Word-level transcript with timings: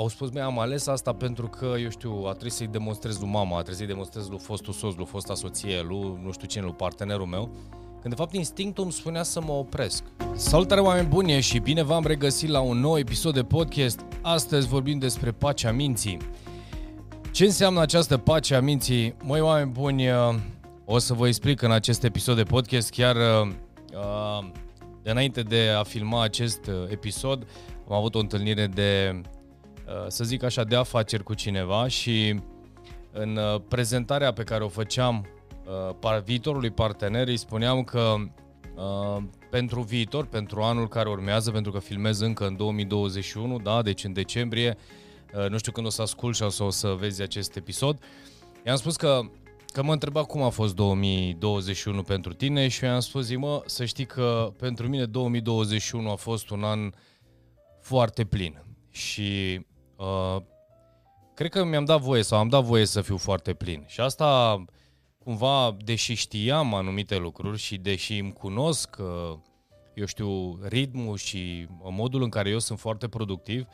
au 0.00 0.08
spus, 0.08 0.30
mai 0.30 0.42
am 0.42 0.58
ales 0.58 0.86
asta 0.86 1.12
pentru 1.12 1.46
că, 1.48 1.74
eu 1.82 1.90
știu, 1.90 2.22
a 2.26 2.30
trebuit 2.30 2.52
să-i 2.52 2.66
demonstrez 2.66 3.18
lui 3.18 3.28
mama, 3.28 3.50
a 3.56 3.58
trebuit 3.58 3.76
să-i 3.76 3.86
demonstrez 3.86 4.28
lui 4.28 4.38
fostul 4.38 4.72
soț, 4.72 4.94
lui 4.94 5.06
fosta 5.06 5.34
soție, 5.34 5.80
lui 5.88 6.18
nu 6.22 6.32
știu 6.32 6.46
cine, 6.46 6.62
lui 6.62 6.72
partenerul 6.72 7.26
meu, 7.26 7.50
când 8.00 8.14
de 8.14 8.20
fapt 8.20 8.34
instinctul 8.34 8.84
îmi 8.84 8.92
spunea 8.92 9.22
să 9.22 9.40
mă 9.40 9.52
opresc. 9.52 10.02
Salutare 10.34 10.80
oameni 10.80 11.08
buni 11.08 11.40
și 11.40 11.58
bine 11.58 11.82
v-am 11.82 12.04
regăsit 12.06 12.48
la 12.48 12.60
un 12.60 12.78
nou 12.78 12.98
episod 12.98 13.34
de 13.34 13.42
podcast. 13.42 14.00
Astăzi 14.22 14.68
vorbim 14.68 14.98
despre 14.98 15.30
pacea 15.30 15.72
minții. 15.72 16.18
Ce 17.32 17.44
înseamnă 17.44 17.80
această 17.80 18.16
pace 18.16 18.54
a 18.54 18.60
minții? 18.60 19.14
Măi 19.24 19.40
oameni 19.40 19.70
buni, 19.70 20.04
o 20.84 20.98
să 20.98 21.14
vă 21.14 21.26
explic 21.26 21.62
în 21.62 21.70
acest 21.70 22.04
episod 22.04 22.36
de 22.36 22.42
podcast 22.42 22.90
chiar 22.90 23.16
uh, 23.16 24.48
înainte 25.02 25.42
de 25.42 25.68
a 25.78 25.82
filma 25.82 26.22
acest 26.22 26.66
uh, 26.66 26.74
episod 26.88 27.46
am 27.88 27.96
avut 27.96 28.14
o 28.14 28.18
întâlnire 28.18 28.66
de, 28.66 29.14
uh, 29.14 29.38
să 30.08 30.24
zic 30.24 30.42
așa, 30.42 30.64
de 30.64 30.76
afaceri 30.76 31.22
cu 31.22 31.34
cineva 31.34 31.88
și 31.88 32.40
în 33.12 33.36
uh, 33.36 33.60
prezentarea 33.68 34.32
pe 34.32 34.42
care 34.42 34.64
o 34.64 34.68
făceam 34.68 35.26
viitorului 36.24 36.70
partener 36.70 37.28
îi 37.28 37.36
spuneam 37.36 37.82
că 37.82 38.14
pentru 39.50 39.82
viitor, 39.82 40.26
pentru 40.26 40.62
anul 40.62 40.88
care 40.88 41.08
urmează, 41.08 41.50
pentru 41.50 41.72
că 41.72 41.78
filmez 41.78 42.20
încă 42.20 42.46
în 42.46 42.56
2021, 42.56 43.58
da, 43.58 43.82
deci 43.82 44.04
în 44.04 44.12
decembrie, 44.12 44.76
nu 45.48 45.58
știu 45.58 45.72
când 45.72 45.86
o 45.86 45.90
să 45.90 46.02
ascult 46.02 46.36
și 46.36 46.42
o 46.42 46.48
să, 46.48 46.62
o 46.62 46.70
să 46.70 46.96
vezi 46.98 47.22
acest 47.22 47.56
episod, 47.56 48.02
i-am 48.64 48.76
spus 48.76 48.96
că 48.96 49.20
Că 49.72 49.82
mă 49.82 49.92
întreba 49.92 50.24
cum 50.24 50.42
a 50.42 50.48
fost 50.48 50.74
2021 50.74 52.02
pentru 52.02 52.32
tine 52.32 52.68
și 52.68 52.84
eu 52.84 52.90
am 52.90 53.00
spus, 53.00 53.24
zi, 53.24 53.36
mă, 53.36 53.62
să 53.66 53.84
știi 53.84 54.06
că 54.06 54.52
pentru 54.58 54.88
mine 54.88 55.04
2021 55.04 56.10
a 56.10 56.14
fost 56.14 56.50
un 56.50 56.64
an 56.64 56.92
foarte 57.80 58.24
plin 58.24 58.62
și 58.90 59.60
uh, 60.00 60.42
cred 61.34 61.50
că 61.50 61.64
mi-am 61.64 61.84
dat 61.84 62.00
voie 62.00 62.22
sau 62.22 62.38
am 62.38 62.48
dat 62.48 62.62
voie 62.62 62.84
să 62.84 63.00
fiu 63.00 63.16
foarte 63.16 63.54
plin. 63.54 63.84
Și 63.86 64.00
asta 64.00 64.64
cumva, 65.18 65.76
deși 65.84 66.14
știam 66.14 66.74
anumite 66.74 67.16
lucruri 67.16 67.58
și 67.58 67.76
deși 67.76 68.18
îmi 68.18 68.32
cunosc, 68.32 68.96
uh, 68.98 69.38
eu 69.94 70.04
știu, 70.04 70.58
ritmul 70.62 71.16
și 71.16 71.66
modul 71.82 72.22
în 72.22 72.28
care 72.28 72.50
eu 72.50 72.58
sunt 72.58 72.78
foarte 72.78 73.08
productiv, 73.08 73.66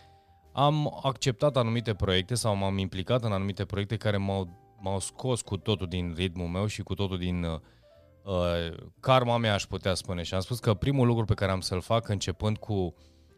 am 0.53 1.01
acceptat 1.03 1.57
anumite 1.57 1.95
proiecte 1.95 2.35
sau 2.35 2.57
m-am 2.57 2.79
implicat 2.79 3.25
în 3.25 3.33
anumite 3.33 3.65
proiecte 3.65 3.97
care 3.97 4.17
m-au 4.17 4.67
m-au 4.81 5.01
scos 5.01 5.41
cu 5.41 5.57
totul 5.57 5.87
din 5.87 6.15
ritmul 6.17 6.47
meu 6.47 6.67
și 6.67 6.83
cu 6.83 6.95
totul 6.95 7.19
din 7.19 7.45
uh, 7.45 7.61
uh, 8.25 8.77
karma 9.01 9.37
mea, 9.37 9.55
aș 9.55 9.65
putea 9.65 9.95
spune. 9.95 10.23
Și 10.23 10.35
am 10.35 10.41
spus 10.41 10.59
că 10.59 10.75
primul 10.75 11.07
lucru 11.07 11.25
pe 11.25 11.35
care 11.35 11.53
am 11.53 11.61
să-l 11.61 11.81
fac 11.81 12.09
începând 12.09 12.57
cu 12.57 12.95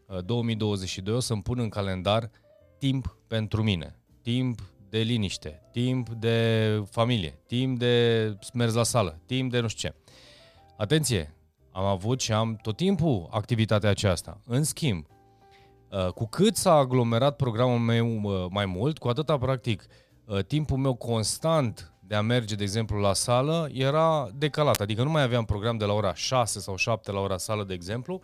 uh, 0.07 0.23
2022 0.25 1.15
o 1.15 1.19
să-mi 1.19 1.41
pun 1.41 1.59
în 1.59 1.69
calendar 1.69 2.31
timp 2.79 3.17
pentru 3.27 3.63
mine, 3.63 3.95
timp 4.21 4.59
de 4.89 4.99
liniște, 4.99 5.61
timp 5.71 6.09
de 6.09 6.83
familie, 6.89 7.39
timp 7.47 7.79
de 7.79 8.37
mers 8.53 8.73
la 8.73 8.83
sală, 8.83 9.19
timp 9.25 9.51
de 9.51 9.59
nu 9.59 9.67
știu 9.67 9.89
ce. 9.89 9.95
Atenție, 10.77 11.35
am 11.71 11.85
avut 11.85 12.21
și 12.21 12.31
am 12.31 12.55
tot 12.55 12.75
timpul 12.75 13.27
activitatea 13.31 13.89
aceasta. 13.89 14.41
În 14.45 14.63
schimb, 14.63 15.05
uh, 15.91 16.07
cu 16.07 16.27
cât 16.27 16.55
s-a 16.55 16.73
aglomerat 16.73 17.35
programul 17.35 17.79
meu 17.79 18.21
uh, 18.21 18.45
mai 18.49 18.65
mult, 18.65 18.97
cu 18.97 19.07
atâta 19.07 19.37
practic 19.37 19.87
Uh, 20.29 20.43
timpul 20.43 20.77
meu 20.77 20.95
constant 20.95 21.93
de 21.99 22.15
a 22.15 22.21
merge, 22.21 22.55
de 22.55 22.63
exemplu, 22.63 22.99
la 22.99 23.13
sală 23.13 23.69
era 23.73 24.29
decalat. 24.33 24.81
Adică 24.81 25.03
nu 25.03 25.09
mai 25.09 25.21
aveam 25.21 25.45
program 25.45 25.77
de 25.77 25.85
la 25.85 25.93
ora 25.93 26.13
6 26.13 26.59
sau 26.59 26.75
7 26.75 27.11
la 27.11 27.19
ora 27.19 27.37
sală, 27.37 27.63
de 27.63 27.73
exemplu. 27.73 28.21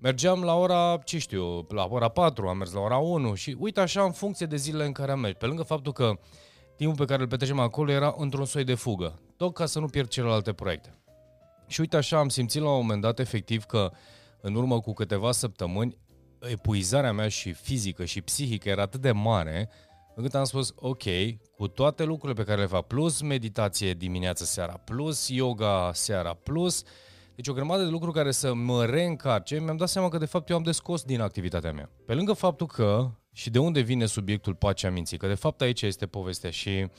Mergeam 0.00 0.42
la 0.42 0.54
ora, 0.54 0.98
ce 1.04 1.18
știu, 1.18 1.66
la 1.68 1.86
ora 1.90 2.08
4, 2.08 2.48
am 2.48 2.56
mers 2.56 2.72
la 2.72 2.80
ora 2.80 2.96
1 2.96 3.34
și 3.34 3.56
uite 3.58 3.80
așa 3.80 4.02
în 4.02 4.12
funcție 4.12 4.46
de 4.46 4.56
zilele 4.56 4.84
în 4.84 4.92
care 4.92 5.12
am 5.12 5.20
mers. 5.20 5.36
Pe 5.38 5.46
lângă 5.46 5.62
faptul 5.62 5.92
că 5.92 6.18
timpul 6.76 6.96
pe 6.96 7.04
care 7.04 7.22
îl 7.22 7.28
petrecem 7.28 7.58
acolo 7.58 7.90
era 7.90 8.14
într-un 8.18 8.44
soi 8.44 8.64
de 8.64 8.74
fugă, 8.74 9.20
tot 9.36 9.54
ca 9.54 9.66
să 9.66 9.78
nu 9.78 9.86
pierd 9.86 10.08
celelalte 10.08 10.52
proiecte. 10.52 10.98
Și 11.66 11.80
uite 11.80 11.96
așa 11.96 12.18
am 12.18 12.28
simțit 12.28 12.62
la 12.62 12.70
un 12.70 12.76
moment 12.76 13.00
dat 13.00 13.18
efectiv 13.18 13.64
că 13.64 13.90
în 14.40 14.54
urmă 14.54 14.80
cu 14.80 14.92
câteva 14.92 15.32
săptămâni 15.32 15.96
epuizarea 16.40 17.12
mea 17.12 17.28
și 17.28 17.52
fizică 17.52 18.04
și 18.04 18.20
psihică 18.20 18.68
era 18.68 18.82
atât 18.82 19.00
de 19.00 19.12
mare 19.12 19.70
încât 20.14 20.34
am 20.34 20.44
spus, 20.44 20.72
ok, 20.76 21.02
cu 21.56 21.68
toate 21.68 22.04
lucrurile 22.04 22.42
pe 22.42 22.48
care 22.48 22.60
le 22.60 22.66
fac, 22.66 22.86
plus 22.86 23.20
meditație 23.20 23.92
dimineața 23.92 24.44
seara, 24.44 24.72
plus 24.72 25.28
yoga 25.28 25.90
seara, 25.94 26.34
plus... 26.34 26.82
Deci 27.38 27.48
o 27.48 27.52
grămadă 27.52 27.82
de 27.82 27.90
lucruri 27.90 28.14
care 28.14 28.30
să 28.30 28.54
mă 28.54 28.84
reîncarce, 28.84 29.60
mi-am 29.60 29.76
dat 29.76 29.88
seama 29.88 30.08
că 30.08 30.18
de 30.18 30.24
fapt 30.24 30.48
eu 30.48 30.56
am 30.56 30.62
descos 30.62 31.02
din 31.02 31.20
activitatea 31.20 31.72
mea. 31.72 31.90
Pe 32.06 32.14
lângă 32.14 32.32
faptul 32.32 32.66
că, 32.66 33.10
și 33.32 33.50
de 33.50 33.58
unde 33.58 33.80
vine 33.80 34.06
subiectul 34.06 34.54
pacea 34.54 34.90
minții, 34.90 35.16
că 35.16 35.26
de 35.26 35.34
fapt 35.34 35.60
aici 35.60 35.82
este 35.82 36.06
povestea 36.06 36.50
și 36.50 36.90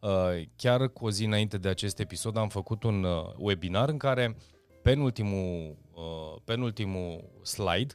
uh, 0.00 0.42
chiar 0.56 0.88
cu 0.88 1.04
o 1.04 1.10
zi 1.10 1.24
înainte 1.24 1.58
de 1.58 1.68
acest 1.68 1.98
episod 1.98 2.36
am 2.36 2.48
făcut 2.48 2.82
un 2.82 3.02
uh, 3.02 3.34
webinar 3.36 3.88
în 3.88 3.96
care 3.96 4.36
penultimul, 4.82 5.76
uh, 5.92 6.40
penultimul 6.44 7.40
slide 7.42 7.94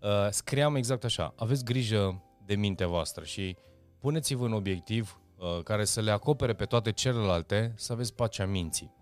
uh, 0.00 0.26
scriam 0.30 0.74
exact 0.74 1.04
așa, 1.04 1.34
aveți 1.36 1.64
grijă 1.64 2.22
de 2.46 2.54
mintea 2.54 2.86
voastră 2.86 3.24
și 3.24 3.56
uh, 3.58 3.64
puneți-vă 3.98 4.44
un 4.44 4.52
obiectiv 4.52 5.20
uh, 5.36 5.62
care 5.62 5.84
să 5.84 6.00
le 6.00 6.10
acopere 6.10 6.52
pe 6.52 6.64
toate 6.64 6.92
celelalte, 6.92 7.72
să 7.76 7.92
aveți 7.92 8.14
pacea 8.14 8.46
minții. 8.46 9.00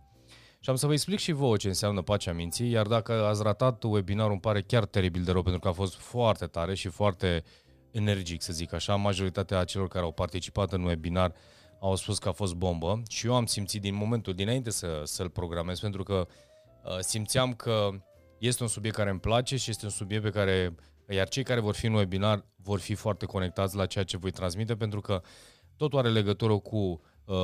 Și 0.63 0.71
am 0.71 0.77
să 0.77 0.87
vă 0.87 0.93
explic 0.93 1.19
și 1.19 1.33
vouă 1.33 1.57
ce 1.57 1.69
înseamnă 1.69 2.03
pacea 2.03 2.33
minții, 2.33 2.71
iar 2.71 2.87
dacă 2.87 3.13
ați 3.13 3.43
ratat 3.43 3.83
webinarul, 3.83 4.33
îmi 4.33 4.41
pare 4.41 4.63
chiar 4.63 4.85
teribil 4.85 5.23
de 5.23 5.33
rău, 5.33 5.43
pentru 5.43 5.61
că 5.61 5.69
a 5.69 5.73
fost 5.73 5.95
foarte 5.95 6.47
tare 6.47 6.75
și 6.75 6.89
foarte 6.89 7.45
energic, 7.91 8.43
să 8.43 8.53
zic 8.53 8.73
așa. 8.73 8.95
Majoritatea 8.95 9.65
celor 9.65 9.89
care 9.89 10.05
au 10.05 10.13
participat 10.13 10.73
în 10.73 10.83
webinar 10.83 11.35
au 11.81 11.97
spus 11.97 12.19
că 12.19 12.29
a 12.29 12.33
fost 12.33 12.55
bombă 12.55 13.03
și 13.09 13.27
eu 13.27 13.35
am 13.35 13.47
simțit 13.47 13.81
din 13.81 13.95
momentul 13.95 14.35
dinainte 14.35 14.71
să, 14.71 15.03
să-l 15.05 15.29
programez, 15.29 15.81
pentru 15.81 16.03
că 16.03 16.27
uh, 16.85 16.99
simțeam 16.99 17.55
că 17.55 17.89
este 18.39 18.63
un 18.63 18.69
subiect 18.69 18.97
care 18.97 19.11
îmi 19.11 19.21
place 19.21 19.57
și 19.57 19.71
este 19.71 19.85
un 19.85 19.91
subiect 19.91 20.23
pe 20.23 20.31
care 20.31 20.75
iar 21.09 21.29
cei 21.29 21.43
care 21.43 21.61
vor 21.61 21.75
fi 21.75 21.87
în 21.87 21.95
webinar 21.95 22.45
vor 22.57 22.81
fi 22.81 22.95
foarte 22.95 23.27
conectați 23.27 23.77
la 23.77 23.87
ceea 23.87 24.05
ce 24.05 24.17
voi 24.17 24.31
transmite, 24.31 24.77
pentru 24.77 25.01
că 25.01 25.23
totul 25.77 25.99
are 25.99 26.09
legătură 26.09 26.59
cu 26.59 27.01
uh, 27.31 27.37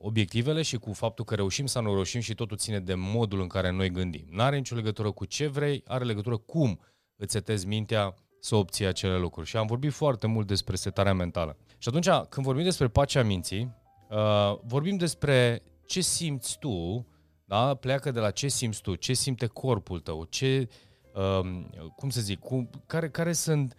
obiectivele 0.00 0.62
și 0.62 0.76
cu 0.76 0.92
faptul 0.92 1.24
că 1.24 1.34
reușim 1.34 1.66
sau 1.66 1.82
nu 1.82 1.94
reușim 1.94 2.20
și 2.20 2.34
totul 2.34 2.56
ține 2.56 2.80
de 2.80 2.94
modul 2.94 3.40
în 3.40 3.48
care 3.48 3.70
noi 3.70 3.90
gândim. 3.90 4.26
Nu 4.30 4.42
are 4.42 4.56
nicio 4.56 4.74
legătură 4.74 5.10
cu 5.10 5.24
ce 5.24 5.46
vrei, 5.46 5.82
are 5.86 6.04
legătură 6.04 6.36
cum 6.36 6.80
îți 7.16 7.32
setezi 7.32 7.66
mintea 7.66 8.14
să 8.40 8.54
obții 8.54 8.86
acele 8.86 9.18
lucruri. 9.18 9.48
Și 9.48 9.56
am 9.56 9.66
vorbit 9.66 9.92
foarte 9.92 10.26
mult 10.26 10.46
despre 10.46 10.76
setarea 10.76 11.14
mentală. 11.14 11.56
Și 11.78 11.88
atunci, 11.88 12.08
când 12.28 12.46
vorbim 12.46 12.64
despre 12.64 12.88
pacea 12.88 13.22
minții, 13.22 13.74
uh, 14.10 14.58
vorbim 14.64 14.96
despre 14.96 15.62
ce 15.86 16.00
simți 16.00 16.58
tu, 16.58 17.06
da? 17.44 17.74
pleacă 17.74 18.10
de 18.10 18.20
la 18.20 18.30
ce 18.30 18.48
simți 18.48 18.80
tu, 18.80 18.94
ce 18.94 19.12
simte 19.12 19.46
corpul 19.46 20.00
tău, 20.00 20.24
ce 20.24 20.68
uh, 21.14 21.64
cum 21.96 22.10
să 22.10 22.20
zic, 22.20 22.38
cu, 22.38 22.70
care, 22.86 23.10
care 23.10 23.32
sunt, 23.32 23.76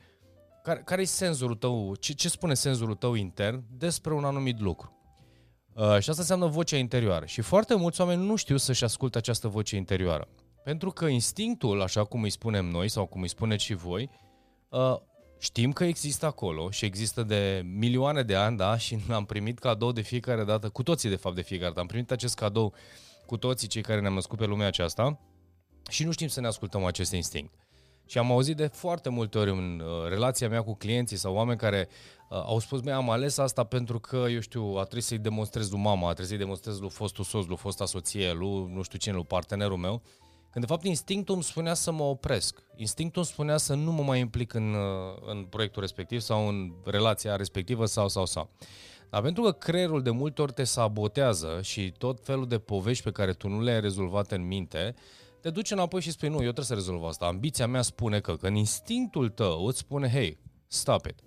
care, 0.63 0.81
care 0.85 1.01
e 1.01 1.05
senzorul 1.05 1.55
tău, 1.55 1.95
ce, 1.95 2.13
ce 2.13 2.29
spune 2.29 2.53
senzorul 2.53 2.95
tău 2.95 3.13
intern 3.13 3.63
despre 3.77 4.13
un 4.13 4.23
anumit 4.23 4.59
lucru. 4.59 4.92
Uh, 5.75 5.99
și 5.99 6.09
asta 6.09 6.21
înseamnă 6.21 6.45
vocea 6.45 6.77
interioară. 6.77 7.25
Și 7.25 7.41
foarte 7.41 7.75
mulți 7.75 8.01
oameni 8.01 8.25
nu 8.25 8.35
știu 8.35 8.57
să-și 8.57 8.83
asculte 8.83 9.17
această 9.17 9.47
voce 9.47 9.75
interioară. 9.75 10.27
Pentru 10.63 10.91
că 10.91 11.05
instinctul, 11.05 11.81
așa 11.81 12.03
cum 12.03 12.23
îi 12.23 12.29
spunem 12.29 12.65
noi 12.65 12.89
sau 12.89 13.05
cum 13.05 13.21
îi 13.21 13.27
spuneți 13.27 13.63
și 13.63 13.73
voi, 13.73 14.09
uh, 14.69 14.95
știm 15.39 15.71
că 15.71 15.83
există 15.83 16.25
acolo 16.25 16.69
și 16.69 16.85
există 16.85 17.23
de 17.23 17.61
milioane 17.65 18.23
de 18.23 18.35
ani, 18.35 18.57
da, 18.57 18.77
și 18.77 18.97
am 19.09 19.25
primit 19.25 19.59
cadou 19.59 19.91
de 19.91 20.01
fiecare 20.01 20.43
dată, 20.43 20.69
cu 20.69 20.83
toții 20.83 21.09
de 21.09 21.15
fapt 21.15 21.35
de 21.35 21.41
fiecare 21.41 21.67
dată, 21.67 21.79
am 21.79 21.87
primit 21.87 22.11
acest 22.11 22.35
cadou 22.35 22.73
cu 23.25 23.37
toții 23.37 23.67
cei 23.67 23.81
care 23.81 24.01
ne-am 24.01 24.13
născut 24.13 24.37
pe 24.37 24.45
lumea 24.45 24.67
aceasta, 24.67 25.19
și 25.89 26.03
nu 26.03 26.11
știm 26.11 26.27
să 26.27 26.39
ne 26.39 26.47
ascultăm 26.47 26.83
acest 26.83 27.11
instinct. 27.11 27.62
Și 28.05 28.17
am 28.17 28.31
auzit 28.31 28.57
de 28.57 28.67
foarte 28.67 29.09
multe 29.09 29.37
ori 29.37 29.49
în 29.49 29.79
uh, 29.79 30.09
relația 30.09 30.49
mea 30.49 30.61
cu 30.61 30.75
clienții 30.75 31.17
sau 31.17 31.33
oameni 31.33 31.57
care 31.57 31.87
uh, 32.29 32.37
au 32.45 32.59
spus, 32.59 32.81
mea, 32.81 32.95
am 32.95 33.09
ales 33.09 33.37
asta 33.37 33.63
pentru 33.63 33.99
că, 33.99 34.25
eu 34.29 34.39
știu, 34.39 34.63
a 34.63 34.81
trebuit 34.81 35.03
să-i 35.03 35.17
demonstrez 35.17 35.69
lui 35.69 35.79
mama, 35.79 36.01
a 36.01 36.11
trebuit 36.11 36.27
să-i 36.27 36.37
demonstrez 36.37 36.79
lui 36.79 36.89
fostul 36.89 37.23
soț, 37.23 37.45
lui 37.45 37.57
fosta 37.57 37.85
soție, 37.85 38.31
lui 38.31 38.71
nu 38.73 38.81
știu 38.81 38.97
cine, 38.97 39.13
lui 39.13 39.25
partenerul 39.25 39.77
meu, 39.77 40.01
când 40.49 40.65
de 40.65 40.71
fapt 40.71 40.85
instinctul 40.85 41.33
îmi 41.33 41.43
spunea 41.43 41.73
să 41.73 41.91
mă 41.91 42.03
opresc. 42.03 42.63
Instinctul 42.75 43.21
îmi 43.21 43.31
spunea 43.31 43.57
să 43.57 43.73
nu 43.73 43.91
mă 43.91 44.03
mai 44.03 44.19
implic 44.19 44.53
în, 44.53 44.73
uh, 44.73 45.21
în 45.25 45.43
proiectul 45.43 45.81
respectiv 45.81 46.19
sau 46.19 46.47
în 46.47 46.73
relația 46.85 47.35
respectivă 47.35 47.85
sau, 47.85 48.07
sau, 48.07 48.25
sau. 48.25 48.49
Dar 49.09 49.21
pentru 49.21 49.43
că 49.43 49.51
creierul 49.51 50.01
de 50.01 50.09
multe 50.09 50.41
ori 50.41 50.53
te 50.53 50.63
sabotează 50.63 51.59
și 51.61 51.93
tot 51.97 52.19
felul 52.23 52.47
de 52.47 52.59
povești 52.59 53.03
pe 53.03 53.11
care 53.11 53.33
tu 53.33 53.47
nu 53.47 53.61
le-ai 53.61 53.81
rezolvat 53.81 54.31
în 54.31 54.47
minte, 54.47 54.95
te 55.43 55.49
duci 55.49 55.71
înapoi 55.71 56.01
și 56.01 56.11
spui, 56.11 56.29
nu, 56.29 56.33
eu 56.33 56.41
trebuie 56.41 56.65
să 56.65 56.73
rezolv 56.73 57.03
asta. 57.03 57.25
Ambiția 57.25 57.67
mea 57.67 57.81
spune 57.81 58.19
că, 58.19 58.35
că 58.35 58.47
în 58.47 58.55
instinctul 58.55 59.29
tău 59.29 59.65
îți 59.65 59.77
spune, 59.77 60.09
hei, 60.09 60.37
stop 60.67 61.05
it. 61.05 61.19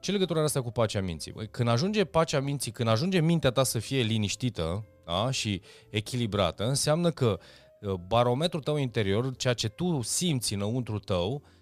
Ce 0.00 0.12
legătură 0.12 0.38
are 0.38 0.46
asta 0.46 0.62
cu 0.62 0.70
pacea 0.70 1.00
minții? 1.00 1.32
Băi, 1.32 1.48
când 1.48 1.68
ajunge 1.68 2.04
pacea 2.04 2.40
minții, 2.40 2.72
când 2.72 2.88
ajunge 2.88 3.20
mintea 3.20 3.50
ta 3.50 3.62
să 3.62 3.78
fie 3.78 4.02
liniștită 4.02 4.84
da, 5.04 5.30
și 5.30 5.60
echilibrată, 5.90 6.66
înseamnă 6.66 7.10
că 7.10 7.38
uh, 7.80 7.92
barometrul 7.92 8.62
tău 8.62 8.76
interior, 8.76 9.36
ceea 9.36 9.54
ce 9.54 9.68
tu 9.68 10.02
simți 10.02 10.54
înăuntru 10.54 10.98
tău, 10.98 11.32
uh, 11.32 11.53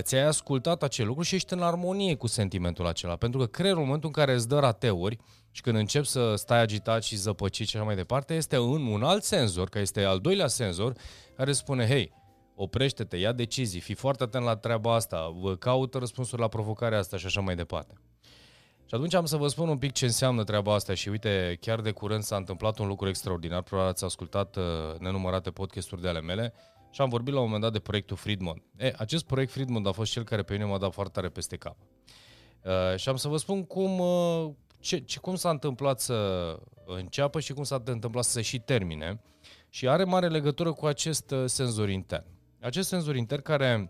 ți-ai 0.00 0.22
ascultat 0.22 0.82
acel 0.82 1.06
lucru 1.06 1.22
și 1.22 1.34
ești 1.34 1.52
în 1.52 1.62
armonie 1.62 2.14
cu 2.14 2.26
sentimentul 2.26 2.86
acela. 2.86 3.16
Pentru 3.16 3.38
că 3.38 3.46
creierul, 3.46 3.80
în 3.80 3.86
momentul 3.86 4.10
în 4.14 4.24
care 4.24 4.34
îți 4.36 4.48
dă 4.48 4.58
rateuri 4.58 5.18
și 5.50 5.60
când 5.60 5.76
începi 5.76 6.06
să 6.06 6.34
stai 6.34 6.60
agitat 6.60 7.02
și 7.02 7.16
zăpăcit 7.16 7.68
și 7.68 7.76
așa 7.76 7.84
mai 7.84 7.96
departe, 7.96 8.34
este 8.34 8.56
în 8.56 8.86
un 8.86 9.02
alt 9.02 9.22
senzor, 9.22 9.68
care 9.68 9.82
este 9.82 10.04
al 10.04 10.18
doilea 10.18 10.46
senzor, 10.46 10.92
care 11.36 11.52
spune, 11.52 11.86
hei, 11.86 12.12
oprește-te, 12.54 13.16
ia 13.16 13.32
decizii, 13.32 13.80
fii 13.80 13.94
foarte 13.94 14.22
atent 14.22 14.44
la 14.44 14.56
treaba 14.56 14.94
asta, 14.94 15.36
caută 15.58 15.98
răspunsuri 15.98 16.40
la 16.40 16.48
provocarea 16.48 16.98
asta 16.98 17.16
și 17.16 17.26
așa 17.26 17.40
mai 17.40 17.56
departe. 17.56 17.94
Și 18.88 18.94
atunci 18.94 19.14
am 19.14 19.24
să 19.24 19.36
vă 19.36 19.48
spun 19.48 19.68
un 19.68 19.78
pic 19.78 19.92
ce 19.92 20.04
înseamnă 20.04 20.44
treaba 20.44 20.74
asta 20.74 20.94
și 20.94 21.08
uite, 21.08 21.58
chiar 21.60 21.80
de 21.80 21.90
curând 21.90 22.22
s-a 22.22 22.36
întâmplat 22.36 22.78
un 22.78 22.86
lucru 22.86 23.08
extraordinar, 23.08 23.62
probabil 23.62 23.90
ați 23.90 24.04
ascultat 24.04 24.56
uh, 24.56 24.64
nenumărate 24.98 25.50
podcasturi 25.50 26.00
de 26.00 26.08
ale 26.08 26.20
mele 26.20 26.54
și 26.90 27.00
am 27.00 27.08
vorbit 27.08 27.34
la 27.34 27.38
un 27.40 27.44
moment 27.44 27.62
dat 27.62 27.72
de 27.72 27.78
proiectul 27.78 28.16
Friedmond. 28.16 28.62
E, 28.76 28.92
acest 28.96 29.24
proiect 29.24 29.52
Friedmond 29.52 29.86
a 29.86 29.92
fost 29.92 30.12
cel 30.12 30.24
care 30.24 30.42
pe 30.42 30.52
mine 30.52 30.64
m-a 30.64 30.78
dat 30.78 30.92
foarte 30.92 31.12
tare 31.12 31.28
peste 31.28 31.56
cap. 31.56 31.76
Uh, 32.62 32.96
și 32.96 33.08
am 33.08 33.16
să 33.16 33.28
vă 33.28 33.36
spun 33.36 33.64
cum, 33.64 33.98
uh, 33.98 34.50
ce, 34.80 34.98
ce, 34.98 35.18
cum 35.18 35.34
s-a 35.34 35.50
întâmplat 35.50 36.00
să 36.00 36.58
înceapă 36.86 37.40
și 37.40 37.52
cum 37.52 37.62
s-a 37.62 37.82
întâmplat 37.84 38.24
să 38.24 38.30
se 38.30 38.42
și 38.42 38.58
termine 38.58 39.20
și 39.68 39.88
are 39.88 40.04
mare 40.04 40.28
legătură 40.28 40.72
cu 40.72 40.86
acest 40.86 41.30
uh, 41.30 41.44
senzor 41.46 41.88
intern. 41.88 42.24
Acest 42.60 42.88
senzor 42.88 43.16
intern 43.16 43.42
care, 43.42 43.72
în 43.72 43.88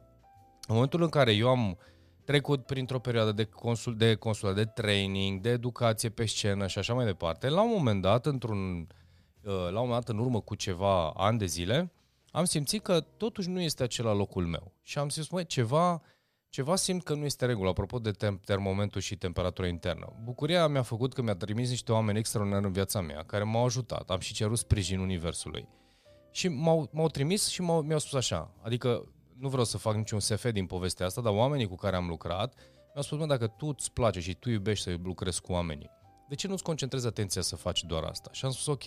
momentul 0.68 1.02
în 1.02 1.08
care 1.08 1.32
eu 1.32 1.48
am 1.48 1.78
trecut 2.24 2.66
printr-o 2.66 2.98
perioadă 2.98 3.32
de, 3.32 3.44
consul, 3.44 3.96
de 3.96 4.14
consul, 4.14 4.54
de 4.54 4.64
training, 4.64 5.40
de 5.40 5.50
educație 5.50 6.08
pe 6.08 6.26
scenă 6.26 6.66
și 6.66 6.78
așa 6.78 6.94
mai 6.94 7.04
departe, 7.04 7.48
la 7.48 7.62
un 7.62 7.72
moment 7.76 8.02
dat, 8.02 8.26
într-un, 8.26 8.86
uh, 9.42 9.52
la 9.52 9.80
un 9.80 9.88
moment 9.88 10.04
dat, 10.04 10.08
în 10.08 10.18
urmă 10.18 10.40
cu 10.40 10.54
ceva 10.54 11.10
ani 11.10 11.38
de 11.38 11.46
zile, 11.46 11.92
am 12.30 12.44
simțit 12.44 12.82
că 12.82 13.00
totuși 13.00 13.48
nu 13.48 13.60
este 13.60 13.82
acela 13.82 14.12
locul 14.12 14.46
meu. 14.46 14.72
Și 14.82 14.98
am 14.98 15.08
zis, 15.08 15.28
măi, 15.28 15.46
ceva, 15.46 16.02
ceva 16.48 16.76
simt 16.76 17.02
că 17.02 17.14
nu 17.14 17.24
este 17.24 17.46
regulă, 17.46 17.68
apropo 17.68 17.98
de 17.98 18.10
tem- 18.10 18.40
termometru 18.44 18.98
și 18.98 19.16
temperatura 19.16 19.66
internă. 19.66 20.12
Bucuria 20.22 20.66
mi-a 20.66 20.82
făcut 20.82 21.12
că 21.12 21.22
mi-a 21.22 21.34
trimis 21.34 21.68
niște 21.68 21.92
oameni 21.92 22.18
extraordinari 22.18 22.66
în 22.66 22.72
viața 22.72 23.00
mea, 23.00 23.22
care 23.22 23.44
m-au 23.44 23.64
ajutat. 23.64 24.10
Am 24.10 24.18
și 24.18 24.32
cerut 24.32 24.58
sprijin 24.58 24.98
universului. 24.98 25.68
Și 26.30 26.48
m-au, 26.48 26.88
m-au 26.92 27.08
trimis 27.08 27.48
și 27.48 27.60
m-au, 27.62 27.82
mi-au 27.82 27.98
spus 27.98 28.14
așa, 28.14 28.54
adică 28.62 29.12
nu 29.38 29.48
vreau 29.48 29.64
să 29.64 29.78
fac 29.78 29.94
niciun 29.94 30.20
SF 30.20 30.50
din 30.50 30.66
povestea 30.66 31.06
asta, 31.06 31.20
dar 31.20 31.32
oamenii 31.32 31.68
cu 31.68 31.74
care 31.74 31.96
am 31.96 32.08
lucrat 32.08 32.54
mi-au 32.98 33.02
spus, 33.02 33.18
mă, 33.18 33.26
dacă 33.26 33.46
tu 33.46 33.66
îți 33.66 33.92
place 33.92 34.20
și 34.20 34.34
tu 34.34 34.50
iubești 34.50 34.84
să 34.84 34.96
lucrezi 35.02 35.40
cu 35.40 35.52
oamenii, 35.52 35.90
de 36.28 36.34
ce 36.34 36.46
nu-ți 36.46 36.62
concentrezi 36.62 37.06
atenția 37.06 37.42
să 37.42 37.56
faci 37.56 37.82
doar 37.82 38.02
asta? 38.02 38.30
Și 38.32 38.44
am 38.44 38.50
spus, 38.50 38.66
ok, 38.66 38.84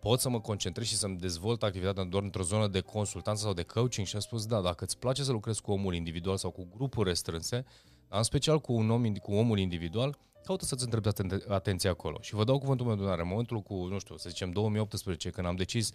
pot 0.00 0.20
să 0.20 0.28
mă 0.28 0.40
concentrez 0.40 0.86
și 0.86 0.96
să-mi 0.96 1.16
dezvolt 1.16 1.62
activitatea 1.62 2.04
doar 2.04 2.22
într-o 2.22 2.42
zonă 2.42 2.66
de 2.66 2.80
consultanță 2.80 3.42
sau 3.42 3.52
de 3.52 3.62
coaching 3.62 4.06
și 4.06 4.14
am 4.14 4.20
spus, 4.20 4.46
da, 4.46 4.60
dacă 4.60 4.84
îți 4.84 4.98
place 4.98 5.22
să 5.22 5.32
lucrezi 5.32 5.60
cu 5.60 5.72
omul 5.72 5.94
individual 5.94 6.36
sau 6.36 6.50
cu 6.50 6.68
grupuri 6.76 7.08
restrânse, 7.08 7.64
în 8.08 8.22
special 8.22 8.60
cu 8.60 8.72
un 8.72 8.90
om, 8.90 9.14
cu 9.14 9.32
omul 9.32 9.58
individual, 9.58 10.18
caută 10.44 10.64
să-ți 10.64 10.84
întrebi 10.84 11.08
aten- 11.08 11.48
atenția 11.48 11.90
acolo. 11.90 12.18
Și 12.20 12.34
vă 12.34 12.44
dau 12.44 12.58
cuvântul 12.58 12.86
meu 12.86 12.96
de 12.96 13.02
în 13.02 13.28
momentul 13.28 13.60
cu, 13.60 13.74
nu 13.74 13.98
știu, 13.98 14.16
să 14.16 14.28
zicem 14.28 14.50
2018, 14.50 15.30
când 15.30 15.46
am 15.46 15.56
decis 15.56 15.92
100% 15.92 15.94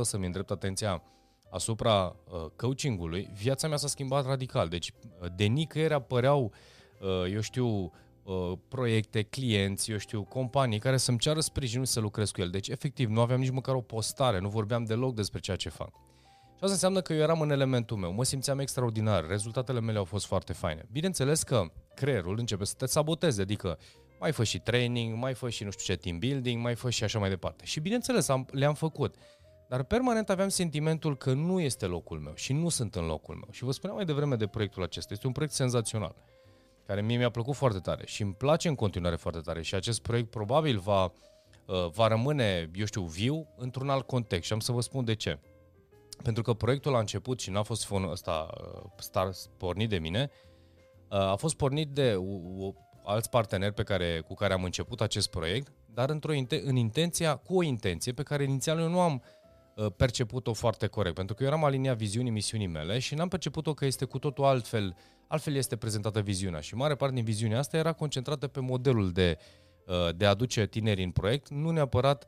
să-mi 0.00 0.26
îndrept 0.26 0.50
atenția 0.50 1.02
asupra 1.50 2.16
uh, 2.30 2.46
coachingului, 2.56 3.30
viața 3.34 3.68
mea 3.68 3.76
s-a 3.76 3.86
schimbat 3.86 4.26
radical. 4.26 4.68
Deci 4.68 4.92
uh, 5.20 5.28
de 5.36 5.44
nicăieri 5.44 5.94
apăreau, 5.94 6.52
uh, 7.00 7.32
eu 7.32 7.40
știu, 7.40 7.66
uh, 7.66 7.90
proiecte, 8.68 9.22
clienți, 9.22 9.90
eu 9.90 9.98
știu, 9.98 10.22
companii 10.22 10.78
care 10.78 10.96
să-mi 10.96 11.18
ceară 11.18 11.40
sprijinul 11.40 11.84
să 11.84 12.00
lucrez 12.00 12.30
cu 12.30 12.40
el. 12.40 12.50
Deci, 12.50 12.68
efectiv, 12.68 13.08
nu 13.08 13.20
aveam 13.20 13.40
nici 13.40 13.50
măcar 13.50 13.74
o 13.74 13.80
postare, 13.80 14.38
nu 14.38 14.48
vorbeam 14.48 14.84
deloc 14.84 15.14
despre 15.14 15.40
ceea 15.40 15.56
ce 15.56 15.68
fac. 15.68 15.90
Și 16.58 16.64
asta 16.64 16.72
înseamnă 16.72 17.00
că 17.00 17.12
eu 17.12 17.20
eram 17.20 17.40
în 17.40 17.50
elementul 17.50 17.96
meu, 17.96 18.12
mă 18.12 18.24
simțeam 18.24 18.58
extraordinar, 18.58 19.26
rezultatele 19.26 19.80
mele 19.80 19.98
au 19.98 20.04
fost 20.04 20.26
foarte 20.26 20.52
faine. 20.52 20.88
Bineînțeles 20.92 21.42
că 21.42 21.64
creierul 21.94 22.38
începe 22.38 22.64
să 22.64 22.74
te 22.76 22.86
saboteze, 22.86 23.42
adică 23.42 23.78
mai 24.20 24.32
fă 24.32 24.44
și 24.44 24.58
training, 24.58 25.16
mai 25.16 25.34
fă 25.34 25.48
și 25.48 25.64
nu 25.64 25.70
știu 25.70 25.94
ce 25.94 26.00
team 26.00 26.18
building, 26.18 26.62
mai 26.62 26.74
fă 26.74 26.90
și 26.90 27.04
așa 27.04 27.18
mai 27.18 27.28
departe. 27.28 27.64
Și 27.64 27.80
bineînțeles, 27.80 28.28
am, 28.28 28.46
le-am 28.50 28.74
făcut. 28.74 29.14
Dar 29.68 29.82
permanent 29.82 30.30
aveam 30.30 30.48
sentimentul 30.48 31.16
că 31.16 31.32
nu 31.32 31.60
este 31.60 31.86
locul 31.86 32.18
meu 32.18 32.32
și 32.34 32.52
nu 32.52 32.68
sunt 32.68 32.94
în 32.94 33.06
locul 33.06 33.34
meu. 33.34 33.48
Și 33.50 33.64
vă 33.64 33.72
spuneam 33.72 33.96
mai 33.96 34.06
devreme 34.06 34.36
de 34.36 34.46
proiectul 34.46 34.82
acesta. 34.82 35.12
Este 35.12 35.26
un 35.26 35.32
proiect 35.32 35.54
senzațional, 35.54 36.14
care 36.88 37.02
mie 37.02 37.16
mi-a 37.16 37.30
plăcut 37.30 37.54
foarte 37.54 37.78
tare 37.78 38.06
și 38.06 38.22
îmi 38.22 38.34
place 38.34 38.68
în 38.68 38.74
continuare 38.74 39.16
foarte 39.16 39.40
tare. 39.40 39.62
Și 39.62 39.74
acest 39.74 40.00
proiect 40.02 40.30
probabil 40.30 40.78
va, 40.78 41.04
uh, 41.04 41.88
va 41.90 42.06
rămâne, 42.06 42.70
eu 42.74 42.84
știu, 42.84 43.02
viu 43.02 43.48
într-un 43.56 43.88
alt 43.88 44.06
context. 44.06 44.46
Și 44.46 44.52
am 44.52 44.60
să 44.60 44.72
vă 44.72 44.80
spun 44.80 45.04
de 45.04 45.14
ce. 45.14 45.38
Pentru 46.22 46.42
că 46.42 46.52
proiectul 46.52 46.94
a 46.94 46.98
început 46.98 47.40
și 47.40 47.50
n-a 47.50 47.62
fost 47.62 47.84
fonul 47.84 48.10
ăsta 48.10 48.50
uh, 48.60 48.90
star, 48.96 49.30
pornit 49.56 49.88
de 49.88 49.98
mine, 49.98 50.30
uh, 51.10 51.18
a 51.18 51.34
fost 51.34 51.56
pornit 51.56 51.88
de 51.88 52.14
o, 52.58 52.72
alți 53.04 53.30
parteneri 53.30 53.74
pe 53.74 53.82
care, 53.82 54.20
cu 54.20 54.34
care 54.34 54.52
am 54.52 54.64
început 54.64 55.00
acest 55.00 55.30
proiect, 55.30 55.72
dar 55.94 56.10
într-o, 56.10 56.32
în 56.64 56.76
intenția, 56.76 57.36
cu 57.36 57.56
o 57.56 57.62
intenție 57.62 58.12
pe 58.12 58.22
care 58.22 58.42
inițial 58.42 58.78
eu 58.78 58.88
nu 58.88 59.00
am 59.00 59.22
uh, 59.76 59.86
perceput-o 59.96 60.52
foarte 60.52 60.86
corect, 60.86 61.14
pentru 61.14 61.34
că 61.34 61.42
eu 61.42 61.48
eram 61.48 61.64
aliniat 61.64 61.96
viziunii, 61.96 62.30
misiunii 62.30 62.66
mele 62.66 62.98
și 62.98 63.14
n-am 63.14 63.28
perceput-o 63.28 63.74
că 63.74 63.84
este 63.84 64.04
cu 64.04 64.18
totul 64.18 64.44
altfel, 64.44 64.96
altfel 65.28 65.54
este 65.54 65.76
prezentată 65.76 66.20
viziunea 66.20 66.60
și 66.60 66.74
mare 66.74 66.94
parte 66.94 67.14
din 67.14 67.24
viziunea 67.24 67.58
asta 67.58 67.76
era 67.76 67.92
concentrată 67.92 68.46
pe 68.46 68.60
modelul 68.60 69.12
de, 69.12 69.38
de 70.16 70.26
a 70.26 70.28
aduce 70.28 70.66
tineri 70.66 71.02
în 71.02 71.10
proiect, 71.10 71.48
nu 71.48 71.70
neapărat 71.70 72.24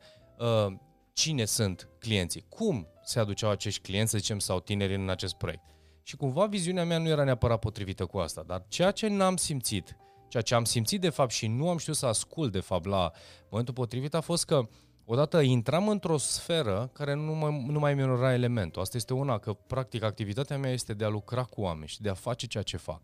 cine 1.13 1.45
sunt 1.45 1.89
clienții, 1.99 2.45
cum 2.49 2.87
se 3.03 3.19
aduceau 3.19 3.51
acești 3.51 3.81
clienți, 3.81 4.11
să 4.11 4.17
zicem, 4.17 4.39
sau 4.39 4.59
tineri 4.59 4.95
în 4.95 5.09
acest 5.09 5.35
proiect. 5.35 5.63
Și 6.03 6.15
cumva 6.15 6.45
viziunea 6.45 6.85
mea 6.85 6.97
nu 6.97 7.07
era 7.07 7.23
neapărat 7.23 7.59
potrivită 7.59 8.05
cu 8.05 8.17
asta, 8.17 8.43
dar 8.47 8.65
ceea 8.67 8.91
ce 8.91 9.07
n-am 9.07 9.37
simțit, 9.37 9.97
ceea 10.27 10.43
ce 10.43 10.55
am 10.55 10.63
simțit 10.63 11.01
de 11.01 11.09
fapt 11.09 11.31
și 11.31 11.47
nu 11.47 11.69
am 11.69 11.77
știut 11.77 11.95
să 11.95 12.05
ascult 12.05 12.51
de 12.51 12.59
fapt 12.59 12.85
la 12.85 13.11
momentul 13.49 13.73
potrivit 13.73 14.13
a 14.13 14.21
fost 14.21 14.45
că 14.45 14.67
odată 15.11 15.39
intram 15.39 15.87
într-o 15.87 16.17
sferă 16.17 16.89
care 16.93 17.13
nu 17.13 17.33
mai, 17.33 17.65
nu 17.67 17.79
mai 17.79 17.93
minora 17.93 18.33
elementul. 18.33 18.81
Asta 18.81 18.97
este 18.97 19.13
una, 19.13 19.37
că 19.37 19.53
practic 19.53 20.03
activitatea 20.03 20.57
mea 20.57 20.71
este 20.71 20.93
de 20.93 21.05
a 21.05 21.09
lucra 21.09 21.43
cu 21.43 21.61
oameni 21.61 21.87
și 21.87 22.01
de 22.01 22.09
a 22.09 22.13
face 22.13 22.47
ceea 22.47 22.63
ce 22.63 22.77
fac, 22.77 23.01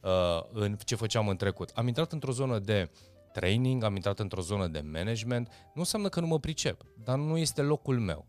uh, 0.00 0.10
în 0.52 0.76
ce 0.84 0.94
făceam 0.94 1.28
în 1.28 1.36
trecut. 1.36 1.70
Am 1.74 1.86
intrat 1.86 2.12
într-o 2.12 2.32
zonă 2.32 2.58
de 2.58 2.90
training, 3.32 3.82
am 3.82 3.94
intrat 3.94 4.18
într-o 4.18 4.40
zonă 4.40 4.66
de 4.66 4.80
management, 4.80 5.48
nu 5.48 5.80
înseamnă 5.80 6.08
că 6.08 6.20
nu 6.20 6.26
mă 6.26 6.38
pricep, 6.38 6.84
dar 7.04 7.18
nu 7.18 7.36
este 7.36 7.62
locul 7.62 7.98
meu. 7.98 8.26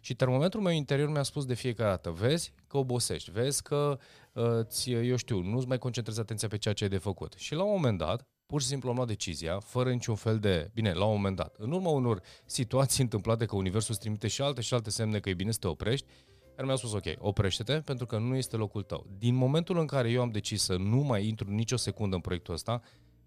Și 0.00 0.14
termometrul 0.14 0.62
meu 0.62 0.72
interior 0.72 1.10
mi-a 1.10 1.22
spus 1.22 1.44
de 1.44 1.54
fiecare 1.54 1.88
dată, 1.90 2.10
vezi 2.10 2.52
că 2.66 2.76
obosești, 2.76 3.30
vezi 3.30 3.62
că, 3.62 3.98
uh, 4.32 4.44
ți, 4.62 4.90
eu 4.90 5.16
știu, 5.16 5.40
nu-ți 5.40 5.66
mai 5.66 5.78
concentrezi 5.78 6.20
atenția 6.20 6.48
pe 6.48 6.58
ceea 6.58 6.74
ce 6.74 6.84
ai 6.84 6.90
de 6.90 6.98
făcut. 6.98 7.34
Și 7.36 7.54
la 7.54 7.62
un 7.62 7.70
moment 7.70 7.98
dat, 7.98 8.26
pur 8.48 8.60
și 8.60 8.66
simplu 8.66 8.88
am 8.88 8.94
luat 8.94 9.08
decizia, 9.08 9.58
fără 9.58 9.90
niciun 9.90 10.14
fel 10.14 10.38
de... 10.38 10.70
Bine, 10.74 10.92
la 10.92 11.04
un 11.04 11.14
moment 11.14 11.36
dat, 11.36 11.54
în 11.58 11.72
urma 11.72 11.90
unor 11.90 12.20
situații 12.44 13.02
întâmplate 13.08 13.46
că 13.46 13.56
Universul 13.56 13.90
îți 13.90 14.00
trimite 14.00 14.28
și 14.28 14.42
alte 14.42 14.60
și 14.60 14.74
alte 14.74 14.90
semne 14.90 15.18
că 15.18 15.28
e 15.28 15.34
bine 15.34 15.50
să 15.50 15.58
te 15.58 15.66
oprești, 15.66 16.06
care 16.54 16.66
mi-a 16.66 16.76
spus, 16.76 16.92
ok, 16.92 17.04
oprește-te 17.18 17.80
pentru 17.80 18.06
că 18.06 18.18
nu 18.18 18.36
este 18.36 18.56
locul 18.56 18.82
tău. 18.82 19.06
Din 19.18 19.34
momentul 19.34 19.78
în 19.78 19.86
care 19.86 20.10
eu 20.10 20.20
am 20.20 20.30
decis 20.30 20.62
să 20.62 20.76
nu 20.76 20.96
mai 20.96 21.26
intru 21.26 21.50
nicio 21.50 21.76
secundă 21.76 22.14
în 22.14 22.20
proiectul 22.20 22.54
ăsta, 22.54 22.82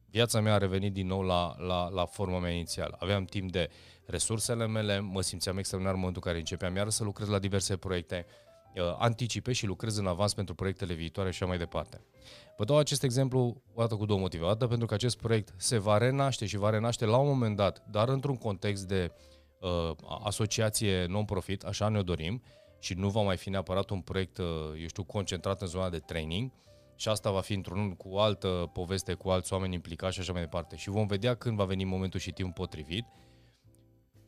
viața 0.10 0.42
mea 0.42 0.54
a 0.54 0.58
revenit 0.58 0.94
din 0.94 1.08
nou 1.08 1.22
la, 1.22 1.56
la, 1.58 1.90
la 1.90 2.06
forma 2.06 2.40
mea 2.40 2.52
inițială. 2.52 2.96
Aveam 3.00 3.26
timp 3.26 3.52
de 3.52 3.70
resursele 4.06 4.68
mele, 4.68 5.00
mă 5.00 5.22
simțeam 5.22 5.58
extraordinar 5.58 5.96
în 5.96 6.02
momentul 6.02 6.24
în 6.26 6.32
care 6.32 6.44
începeam 6.44 6.76
iară 6.76 6.90
să 6.90 7.04
lucrez 7.04 7.28
la 7.28 7.40
diverse 7.40 7.78
proiecte, 7.78 8.26
uh, 8.76 8.96
anticipe 8.98 9.52
și 9.52 9.66
lucrez 9.66 9.98
în 9.98 10.08
avans 10.08 10.34
pentru 10.34 10.56
proiectele 10.56 10.94
viitoare 10.94 11.32
și 11.32 11.36
așa 11.36 11.46
mai 11.50 11.58
departe. 11.58 12.02
Vă 12.58 12.64
dau 12.64 12.78
acest 12.78 13.04
exemplu 13.04 13.62
o 13.74 13.82
dată 13.82 13.96
cu 13.96 14.06
două 14.06 14.20
motive. 14.20 14.44
O 14.44 14.48
dată 14.48 14.68
pentru 14.68 14.88
că 14.88 14.94
acest 14.94 15.18
proiect 15.18 15.54
se 15.58 15.78
va 15.78 15.98
renaște 15.98 16.46
și 16.46 16.58
va 16.58 16.70
renaște 16.70 17.06
la 17.06 17.18
un 17.18 17.28
moment 17.28 17.56
dat, 17.56 17.84
dar 17.90 18.10
într-un 18.10 18.36
context 18.36 18.88
de 18.88 19.12
uh, 19.60 19.92
asociație 20.24 21.06
non-profit, 21.06 21.64
așa 21.64 21.90
ne-o 21.90 22.04
dorim, 22.04 22.42
și 22.80 22.94
nu 22.94 23.10
va 23.10 23.22
mai 23.22 23.38
fi 23.38 23.50
neapărat 23.50 23.90
un 23.90 24.02
proiect, 24.02 24.38
uh, 24.38 24.46
eu 24.82 24.88
știu, 24.88 25.04
concentrat 25.04 25.62
în 25.62 25.68
zona 25.68 25.90
de 25.90 26.00
training, 26.00 26.52
și 26.96 27.08
asta 27.10 27.32
va 27.32 27.42
fi 27.42 27.54
într-un 27.54 27.94
cu 27.96 28.10
o 28.10 28.20
altă 28.20 28.70
poveste, 28.74 29.14
cu 29.14 29.30
alți 29.30 29.54
oameni 29.54 29.74
implicați 29.74 30.14
și 30.14 30.20
așa 30.20 30.32
mai 30.32 30.42
departe. 30.42 30.76
Și 30.76 30.90
vom 30.90 31.08
vedea 31.08 31.36
când 31.36 31.58
va 31.58 31.64
veni 31.64 31.84
momentul 31.84 32.20
și 32.20 32.32
timpul 32.32 32.54
potrivit. 32.54 33.06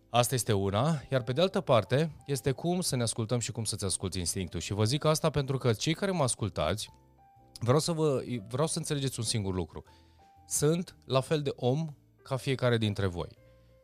Asta 0.10 0.36
este 0.36 0.54
una, 0.54 1.02
iar 1.12 1.24
pe 1.24 1.32
de 1.32 1.42
altă 1.42 1.62
parte 1.62 2.16
este 2.26 2.52
cum 2.52 2.82
să 2.82 2.96
ne 2.96 3.04
ascultăm 3.04 3.40
și 3.40 3.52
cum 3.52 3.64
să-ți 3.64 3.86
asculti 3.86 4.20
instinctul. 4.20 4.60
Și 4.60 4.74
vă 4.74 4.84
zic 4.84 5.06
asta 5.06 5.30
pentru 5.30 5.58
că 5.58 5.74
cei 5.74 5.94
care 5.94 6.12
mă 6.12 6.24
ascultați, 6.24 6.90
vreau 7.64 7.80
să, 7.80 7.92
vă, 7.92 8.24
vreau 8.50 8.68
să 8.68 8.78
înțelegeți 8.78 9.20
un 9.20 9.26
singur 9.26 9.54
lucru. 9.54 9.84
Sunt 10.48 10.96
la 11.06 11.22
fel 11.22 11.42
de 11.42 11.52
om 11.56 11.96
ca 12.24 12.36
fiecare 12.36 12.78
dintre 12.78 13.06
voi. 13.06 13.30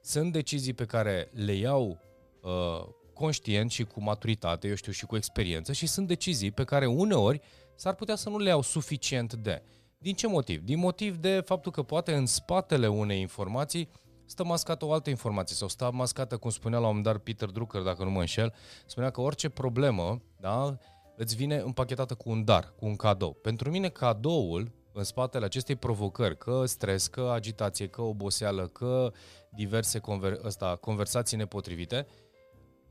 Sunt 0.01 0.31
decizii 0.31 0.73
pe 0.73 0.85
care 0.85 1.29
le 1.33 1.53
iau 1.53 1.99
uh, 2.41 2.87
conștient 3.13 3.71
și 3.71 3.83
cu 3.83 4.01
maturitate, 4.01 4.67
eu 4.67 4.75
știu, 4.75 4.91
și 4.91 5.05
cu 5.05 5.15
experiență 5.15 5.73
și 5.73 5.87
sunt 5.87 6.07
decizii 6.07 6.51
pe 6.51 6.63
care 6.63 6.85
uneori 6.85 7.41
s-ar 7.75 7.95
putea 7.95 8.15
să 8.15 8.29
nu 8.29 8.37
le 8.37 8.49
iau 8.49 8.61
suficient 8.61 9.33
de. 9.33 9.61
Din 9.97 10.15
ce 10.15 10.27
motiv? 10.27 10.61
Din 10.61 10.79
motiv 10.79 11.17
de 11.17 11.41
faptul 11.45 11.71
că 11.71 11.83
poate 11.83 12.13
în 12.13 12.25
spatele 12.25 12.87
unei 12.87 13.19
informații 13.19 13.89
stă 14.25 14.43
mascată 14.43 14.85
o 14.85 14.93
altă 14.93 15.09
informație 15.09 15.55
sau 15.55 15.67
stă 15.67 15.89
mascată, 15.93 16.37
cum 16.37 16.49
spunea 16.49 16.79
la 16.79 16.87
un 16.87 16.95
moment 16.95 17.13
dat 17.13 17.23
Peter 17.23 17.49
Drucker, 17.49 17.81
dacă 17.81 18.03
nu 18.03 18.09
mă 18.09 18.19
înșel, 18.19 18.53
spunea 18.85 19.09
că 19.09 19.21
orice 19.21 19.49
problemă, 19.49 20.21
da, 20.39 20.77
îți 21.19 21.35
vine 21.35 21.55
împachetată 21.55 22.13
cu 22.13 22.29
un 22.29 22.43
dar, 22.43 22.73
cu 22.79 22.85
un 22.85 22.95
cadou. 22.95 23.33
Pentru 23.33 23.69
mine 23.69 23.89
cadoul 23.89 24.71
în 24.93 25.03
spatele 25.03 25.45
acestei 25.45 25.75
provocări, 25.75 26.37
că 26.37 26.65
stres, 26.65 27.07
că 27.07 27.29
agitație, 27.33 27.87
că 27.87 28.01
oboseală, 28.01 28.67
că 28.67 29.11
diverse 29.49 29.99
conver- 29.99 30.43
ăsta, 30.43 30.75
conversații 30.75 31.37
nepotrivite, 31.37 32.07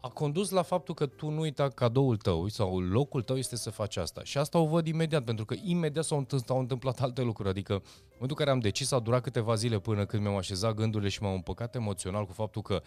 a 0.01 0.09
condus 0.09 0.51
la 0.51 0.63
faptul 0.63 0.95
că 0.95 1.07
tu 1.07 1.29
nu 1.31 1.41
uita 1.41 1.69
cadoul 1.69 2.17
tău 2.17 2.49
sau 2.49 2.81
locul 2.81 3.23
tău 3.23 3.37
este 3.37 3.57
să 3.57 3.71
faci 3.71 3.97
asta. 3.97 4.25
Și 4.25 4.39
asta 4.39 4.59
o 4.59 4.67
văd 4.67 4.87
imediat, 4.87 5.25
pentru 5.25 5.45
că 5.45 5.55
imediat 5.63 6.05
s-au, 6.05 6.27
s-au 6.47 6.59
întâmplat 6.59 7.01
alte 7.01 7.23
lucruri. 7.23 7.49
Adică 7.49 7.73
în 7.73 7.81
momentul 8.03 8.29
în 8.29 8.35
care 8.35 8.51
am 8.51 8.59
decis, 8.59 8.91
a 8.91 8.99
durat 8.99 9.23
câteva 9.23 9.55
zile 9.55 9.79
până 9.79 10.07
când 10.07 10.23
mi-am 10.23 10.37
așezat 10.37 10.75
gândurile 10.75 11.11
și 11.11 11.23
m-am 11.23 11.35
împăcat 11.35 11.75
emoțional 11.75 12.25
cu 12.25 12.33
faptul 12.33 12.63
că 12.63 12.83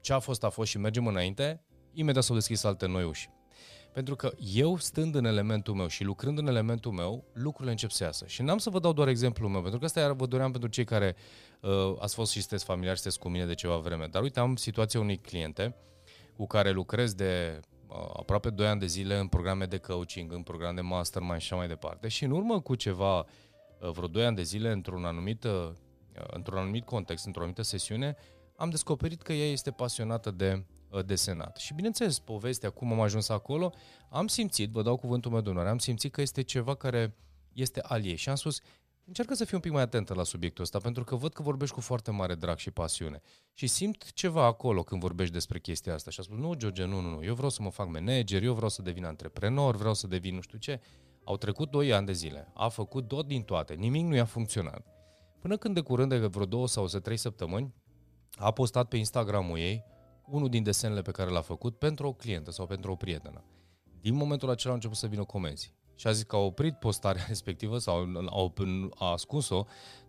ce 0.00 0.12
a 0.12 0.18
fost 0.18 0.44
a 0.44 0.48
fost 0.48 0.70
și 0.70 0.78
mergem 0.78 1.06
înainte, 1.06 1.64
imediat 1.92 2.24
s-au 2.24 2.34
deschis 2.34 2.64
alte 2.64 2.86
noi 2.86 3.04
uși. 3.04 3.30
Pentru 3.94 4.16
că 4.16 4.32
eu, 4.54 4.76
stând 4.76 5.14
în 5.14 5.24
elementul 5.24 5.74
meu 5.74 5.86
și 5.86 6.04
lucrând 6.04 6.38
în 6.38 6.46
elementul 6.46 6.92
meu, 6.92 7.24
lucrurile 7.32 7.70
încep 7.70 7.90
să 7.90 8.04
iasă. 8.04 8.26
Și 8.26 8.42
n-am 8.42 8.58
să 8.58 8.70
vă 8.70 8.78
dau 8.78 8.92
doar 8.92 9.08
exemplul 9.08 9.50
meu, 9.50 9.60
pentru 9.60 9.78
că 9.78 9.84
asta 9.84 10.12
vă 10.12 10.26
doream 10.26 10.50
pentru 10.50 10.70
cei 10.70 10.84
care 10.84 11.16
uh, 11.60 11.96
ați 11.98 12.14
fost 12.14 12.32
și 12.32 12.38
sunteți 12.38 12.64
familiari, 12.64 12.98
sunteți 12.98 13.22
cu 13.22 13.28
mine 13.28 13.46
de 13.46 13.54
ceva 13.54 13.76
vreme. 13.76 14.06
Dar 14.06 14.22
uite, 14.22 14.40
am 14.40 14.56
situația 14.56 15.00
unui 15.00 15.16
cliente 15.16 15.74
cu 16.36 16.46
care 16.46 16.70
lucrez 16.70 17.14
de 17.14 17.60
uh, 17.88 17.96
aproape 18.16 18.50
2 18.50 18.66
ani 18.66 18.80
de 18.80 18.86
zile 18.86 19.18
în 19.18 19.26
programe 19.26 19.64
de 19.64 19.78
coaching, 19.78 20.32
în 20.32 20.42
programe 20.42 20.74
de 20.74 20.80
mastermind 20.80 21.40
și 21.40 21.46
așa 21.52 21.56
mai 21.56 21.68
departe. 21.68 22.08
Și 22.08 22.24
în 22.24 22.30
urmă 22.30 22.60
cu 22.60 22.74
ceva, 22.74 23.18
uh, 23.18 23.90
vreo 23.90 24.08
2 24.08 24.24
ani 24.24 24.36
de 24.36 24.42
zile, 24.42 24.70
într-un 24.70 25.04
anumit, 25.04 25.44
uh, 25.44 25.70
într-un 26.30 26.58
anumit 26.58 26.84
context, 26.84 27.26
într-o 27.26 27.40
anumită 27.40 27.62
sesiune, 27.62 28.16
am 28.56 28.70
descoperit 28.70 29.22
că 29.22 29.32
ea 29.32 29.50
este 29.50 29.70
pasionată 29.70 30.30
de 30.30 30.52
Uh, 30.52 30.73
desenat. 31.02 31.56
Și 31.56 31.74
bineînțeles, 31.74 32.18
povestea, 32.18 32.70
cum 32.70 32.92
am 32.92 33.00
ajuns 33.00 33.28
acolo, 33.28 33.72
am 34.08 34.26
simțit, 34.26 34.70
vă 34.70 34.82
dau 34.82 34.96
cuvântul 34.96 35.30
meu 35.30 35.40
de 35.40 35.48
onoare, 35.48 35.68
am 35.68 35.78
simțit 35.78 36.12
că 36.12 36.20
este 36.20 36.42
ceva 36.42 36.74
care 36.74 37.16
este 37.52 37.80
al 37.80 38.04
ei 38.04 38.16
și 38.16 38.28
am 38.28 38.34
spus, 38.34 38.60
încearcă 39.06 39.34
să 39.34 39.44
fiu 39.44 39.56
un 39.56 39.62
pic 39.62 39.72
mai 39.72 39.82
atentă 39.82 40.14
la 40.14 40.22
subiectul 40.22 40.64
ăsta, 40.64 40.78
pentru 40.78 41.04
că 41.04 41.16
văd 41.16 41.32
că 41.32 41.42
vorbești 41.42 41.74
cu 41.74 41.80
foarte 41.80 42.10
mare 42.10 42.34
drag 42.34 42.58
și 42.58 42.70
pasiune. 42.70 43.20
Și 43.54 43.66
simt 43.66 44.12
ceva 44.12 44.44
acolo 44.44 44.82
când 44.82 45.00
vorbești 45.00 45.32
despre 45.32 45.58
chestia 45.58 45.94
asta. 45.94 46.10
Și 46.10 46.18
am 46.18 46.24
spus, 46.24 46.38
nu, 46.38 46.54
George, 46.54 46.84
nu, 46.84 47.00
nu, 47.00 47.08
nu, 47.08 47.24
eu 47.24 47.34
vreau 47.34 47.50
să 47.50 47.62
mă 47.62 47.70
fac 47.70 47.88
manager, 47.88 48.42
eu 48.42 48.54
vreau 48.54 48.68
să 48.68 48.82
devin 48.82 49.04
antreprenor, 49.04 49.76
vreau 49.76 49.94
să 49.94 50.06
devin 50.06 50.34
nu 50.34 50.40
știu 50.40 50.58
ce. 50.58 50.80
Au 51.24 51.36
trecut 51.36 51.70
2 51.70 51.92
ani 51.92 52.06
de 52.06 52.12
zile, 52.12 52.50
a 52.54 52.68
făcut 52.68 53.08
tot 53.08 53.26
din 53.26 53.42
toate, 53.42 53.74
nimic 53.74 54.04
nu 54.04 54.14
i-a 54.14 54.24
funcționat. 54.24 54.86
Până 55.40 55.56
când 55.56 55.74
de 55.74 55.80
curând, 55.80 56.10
de 56.10 56.18
vreo 56.18 56.44
două 56.44 56.68
sau 56.68 56.86
trei 56.86 57.16
săptămâni, 57.16 57.74
a 58.36 58.50
postat 58.50 58.88
pe 58.88 58.96
Instagramul 58.96 59.58
ei 59.58 59.84
unul 60.26 60.48
din 60.48 60.62
desenele 60.62 61.02
pe 61.02 61.10
care 61.10 61.30
l-a 61.30 61.40
făcut 61.40 61.78
pentru 61.78 62.06
o 62.06 62.12
clientă 62.12 62.50
sau 62.50 62.66
pentru 62.66 62.90
o 62.90 62.94
prietenă. 62.94 63.44
Din 64.00 64.14
momentul 64.14 64.50
acela 64.50 64.68
au 64.68 64.74
început 64.74 64.96
să 64.96 65.06
vină 65.06 65.24
comenzi. 65.24 65.72
Și 65.94 66.06
a 66.06 66.12
zis 66.12 66.22
că 66.22 66.36
a 66.36 66.38
oprit 66.38 66.74
postarea 66.74 67.24
respectivă 67.28 67.78
sau 67.78 68.08
a, 68.26 68.52
a 68.98 69.10
ascuns-o 69.10 69.64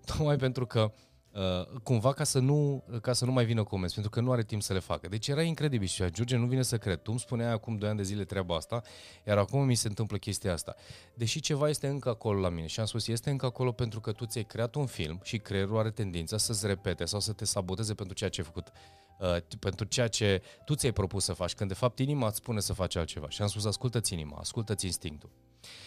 tocmai 0.06 0.36
pentru 0.36 0.66
că 0.66 0.94
uh, 1.32 1.80
cumva 1.84 2.14
ca 2.14 2.24
să, 2.24 2.40
nu, 2.40 2.84
ca 3.02 3.14
să 3.14 3.26
nu 3.26 3.32
mai 3.32 3.46
vină 3.46 3.64
comenzi, 3.64 3.94
pentru 3.94 4.12
că 4.12 4.22
nu 4.22 4.32
are 4.32 4.44
timp 4.44 4.62
să 4.62 4.74
le 4.74 4.80
facă. 4.80 5.08
Deci 5.08 5.28
era 5.28 5.42
incredibil 5.42 5.88
și 5.88 6.04
George 6.12 6.38
nu 6.38 6.46
vine 6.46 6.62
să 6.62 6.78
cred. 6.78 7.02
Tu 7.02 7.12
îmi 7.12 7.20
spuneai 7.20 7.52
acum 7.52 7.78
2 7.78 7.90
ani 7.90 7.98
de 7.98 8.04
zile 8.04 8.24
treaba 8.24 8.56
asta, 8.56 8.82
iar 9.28 9.38
acum 9.38 9.66
mi 9.66 9.76
se 9.76 9.88
întâmplă 9.88 10.18
chestia 10.18 10.54
asta. 10.54 10.76
Deși 11.14 11.40
ceva 11.40 11.70
este 11.70 11.88
încă 11.88 12.10
acolo 12.10 12.40
la 12.40 12.50
mine 12.50 12.68
și 12.68 12.80
am 12.80 12.86
spus, 12.86 13.08
este 13.08 13.30
încă 13.30 13.46
acolo 13.46 13.72
pentru 13.72 14.00
că 14.00 14.12
tu 14.12 14.26
ți-ai 14.26 14.44
creat 14.44 14.76
un 14.76 14.86
film 14.86 15.20
și 15.24 15.38
creierul 15.38 15.78
are 15.78 15.92
tendința 15.92 16.38
să-ți 16.38 16.68
repete 16.68 17.06
sau 17.06 17.20
să 17.20 17.34
te 17.34 17.46
saboteze 17.46 17.94
pentru 17.94 18.16
ceea 18.16 18.30
ce 18.30 18.42
ai 18.42 18.48
făcut 18.48 18.68
uh, 18.68 19.05
pentru 19.60 19.86
ceea 19.86 20.08
ce 20.08 20.42
tu 20.66 20.76
ți-ai 20.76 20.92
propus 20.92 21.24
să 21.24 21.34
faci, 21.34 21.54
când 21.54 21.70
de 21.70 21.76
fapt 21.76 22.00
inima 22.00 22.28
îți 22.28 22.38
spune 22.38 22.60
să 22.60 22.74
faci 22.74 22.96
altceva. 22.96 23.30
Și 23.30 23.42
am 23.42 23.48
spus, 23.48 23.66
ascultă-ți 23.66 24.14
inima, 24.14 24.38
ascultă-ți 24.40 24.86
instinctul. 24.86 25.30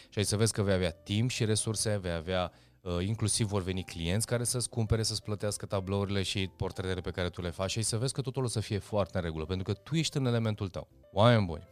Și 0.08 0.18
ai 0.18 0.24
să 0.24 0.36
vezi 0.36 0.52
că 0.52 0.62
vei 0.62 0.74
avea 0.74 0.90
timp 0.90 1.30
și 1.30 1.44
resurse, 1.44 1.96
vei 1.96 2.12
avea 2.12 2.52
uh, 2.80 3.06
inclusiv 3.06 3.46
vor 3.46 3.62
veni 3.62 3.84
clienți 3.84 4.26
care 4.26 4.44
să-ți 4.44 4.68
cumpere, 4.68 5.02
să-ți 5.02 5.22
plătească 5.22 5.66
tablourile 5.66 6.22
și 6.22 6.50
portretele 6.56 7.00
pe 7.00 7.10
care 7.10 7.28
tu 7.28 7.40
le 7.40 7.50
faci 7.50 7.70
și 7.70 7.78
ai 7.78 7.84
să 7.84 7.96
vezi 7.96 8.12
că 8.12 8.20
totul 8.20 8.44
o 8.44 8.46
să 8.46 8.60
fie 8.60 8.78
foarte 8.78 9.18
în 9.18 9.24
regulă, 9.24 9.44
pentru 9.44 9.72
că 9.72 9.80
tu 9.80 9.96
ești 9.96 10.16
în 10.16 10.26
elementul 10.26 10.68
tău. 10.68 10.88
Oameni 11.12 11.46
buni, 11.46 11.68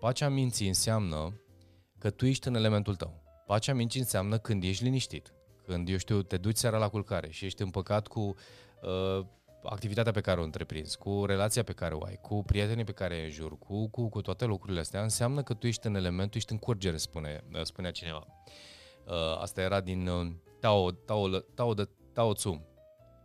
pacea 0.00 0.28
minții 0.28 0.68
înseamnă 0.68 1.40
că 1.98 2.10
tu 2.10 2.26
ești 2.26 2.48
în 2.48 2.54
elementul 2.54 2.94
tău. 2.94 3.22
Pacea 3.46 3.74
minții 3.74 4.00
înseamnă 4.00 4.38
când 4.38 4.62
ești 4.62 4.84
liniștit, 4.84 5.32
când, 5.66 5.88
eu 5.88 5.96
știu, 5.96 6.22
te 6.22 6.36
duci 6.36 6.56
seara 6.56 6.78
la 6.78 6.88
culcare 6.88 7.30
și 7.30 7.44
ești 7.44 7.62
împăcat 7.62 8.06
cu 8.06 8.20
uh, 8.82 9.26
activitatea 9.62 10.12
pe 10.12 10.20
care 10.20 10.40
o 10.40 10.42
întreprinzi, 10.42 10.98
cu 10.98 11.24
relația 11.24 11.62
pe 11.62 11.72
care 11.72 11.94
o 11.94 12.04
ai, 12.04 12.18
cu 12.22 12.42
prietenii 12.44 12.84
pe 12.84 12.92
care 12.92 13.14
ai 13.14 13.24
în 13.24 13.30
jur, 13.30 13.58
cu, 13.58 13.88
cu, 13.88 14.08
cu 14.08 14.20
toate 14.20 14.44
lucrurile 14.44 14.80
astea, 14.80 15.02
înseamnă 15.02 15.42
că 15.42 15.54
tu 15.54 15.66
ești 15.66 15.86
în 15.86 15.94
element, 15.94 16.30
tu 16.30 16.36
ești 16.36 16.52
în 16.52 16.58
curgere, 16.58 16.96
spune, 16.96 17.44
spunea 17.62 17.90
cineva. 17.90 18.26
Uh, 19.06 19.40
asta 19.40 19.60
era 19.60 19.80
din 19.80 20.06
uh, 20.06 20.32
Tao, 20.60 20.90
Tao, 20.90 21.28
Tao, 21.38 21.74
de, 21.74 21.88
Tao 22.12 22.32
Tzu, 22.32 22.66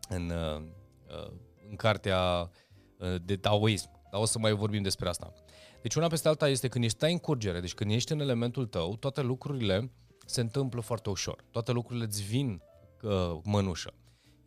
în, 0.10 0.30
uh, 0.30 0.62
uh, 1.08 1.32
în 1.70 1.76
cartea 1.76 2.50
uh, 2.98 3.16
de 3.26 3.36
taoism. 3.36 4.02
Dar 4.12 4.22
o 4.22 4.26
să 4.26 4.40
mai 4.40 4.52
vorbim 4.52 4.82
despre 4.82 5.10
asta. 5.10 5.34
Deci 5.82 5.96
una 5.96 6.08
peste 6.08 6.28
alta 6.28 6.48
este 6.48 6.68
când 6.68 6.84
ești 6.84 7.06
în 7.06 7.18
curgere, 7.18 7.60
deci 7.60 7.74
când 7.74 7.92
ești 7.92 8.12
în 8.12 8.20
elementul 8.20 8.66
tău, 8.66 8.96
toate 8.96 9.22
lucrurile 9.22 9.92
se 10.26 10.42
întâmplă 10.42 10.82
foarte 10.82 11.10
ușor. 11.10 11.44
Toate 11.52 11.72
lucrurile 11.72 12.06
îți 12.06 12.24
vin 12.24 12.62
uh, 13.02 13.40
mănușă. 13.44 13.94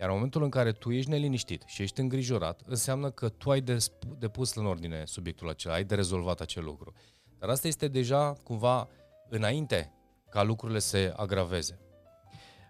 Iar 0.00 0.08
în 0.08 0.14
momentul 0.14 0.42
în 0.42 0.50
care 0.50 0.72
tu 0.72 0.90
ești 0.90 1.10
neliniștit 1.10 1.62
și 1.66 1.82
ești 1.82 2.00
îngrijorat, 2.00 2.60
înseamnă 2.66 3.10
că 3.10 3.28
tu 3.28 3.50
ai 3.50 3.60
de, 3.60 3.76
de 4.18 4.28
pus 4.28 4.54
în 4.54 4.66
ordine 4.66 5.04
subiectul 5.04 5.48
acela, 5.48 5.74
ai 5.74 5.84
de 5.84 5.94
rezolvat 5.94 6.40
acel 6.40 6.64
lucru. 6.64 6.92
Dar 7.38 7.48
asta 7.48 7.68
este 7.68 7.88
deja 7.88 8.32
cumva 8.32 8.88
înainte 9.28 9.92
ca 10.30 10.42
lucrurile 10.42 10.78
se 10.78 11.12
agraveze. 11.16 11.80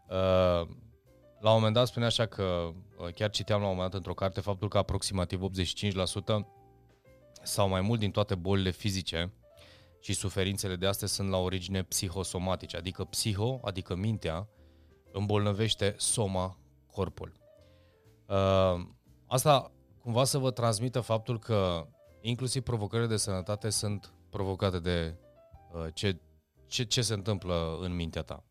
Uh, 0.09 0.69
la 1.41 1.51
un 1.51 1.55
moment 1.55 1.75
dat 1.75 1.87
spunea 1.87 2.09
așa 2.09 2.27
că, 2.27 2.43
uh, 2.99 3.13
chiar 3.15 3.31
citeam 3.31 3.61
la 3.61 3.67
un 3.67 3.73
moment 3.73 3.91
dat 3.91 3.99
într-o 3.99 4.15
carte, 4.15 4.41
faptul 4.41 4.69
că 4.69 4.79
aproximativ 4.79 5.41
85% 5.43 6.47
sau 7.43 7.69
mai 7.69 7.81
mult 7.81 8.01
din 8.01 8.11
toate 8.11 8.35
bolile 8.35 8.71
fizice 8.71 9.33
și 10.01 10.13
suferințele 10.13 10.77
de 10.77 10.87
astea 10.87 11.09
sunt 11.09 11.29
la 11.29 11.37
origine 11.37 11.83
psihosomatice, 11.83 12.77
adică 12.77 13.05
psiho, 13.05 13.61
adică 13.63 13.95
mintea, 13.95 14.49
îmbolnăvește 15.13 15.95
soma, 15.99 16.59
corpul. 16.97 17.33
Uh, 18.27 18.87
asta 19.27 19.73
cumva 20.03 20.25
să 20.25 20.39
vă 20.39 20.51
transmită 20.51 21.01
faptul 21.01 21.39
că 21.39 21.87
inclusiv 22.21 22.63
provocările 22.63 23.09
de 23.09 23.17
sănătate 23.17 23.71
sunt 23.71 24.13
provocate 24.31 24.79
de 24.79 25.17
uh, 25.73 25.87
ce, 25.95 26.21
ce, 26.67 26.85
ce 26.85 27.03
se 27.03 27.15
întâmplă 27.15 27.79
în 27.81 27.95
mintea 27.95 28.23
ta. 28.23 28.45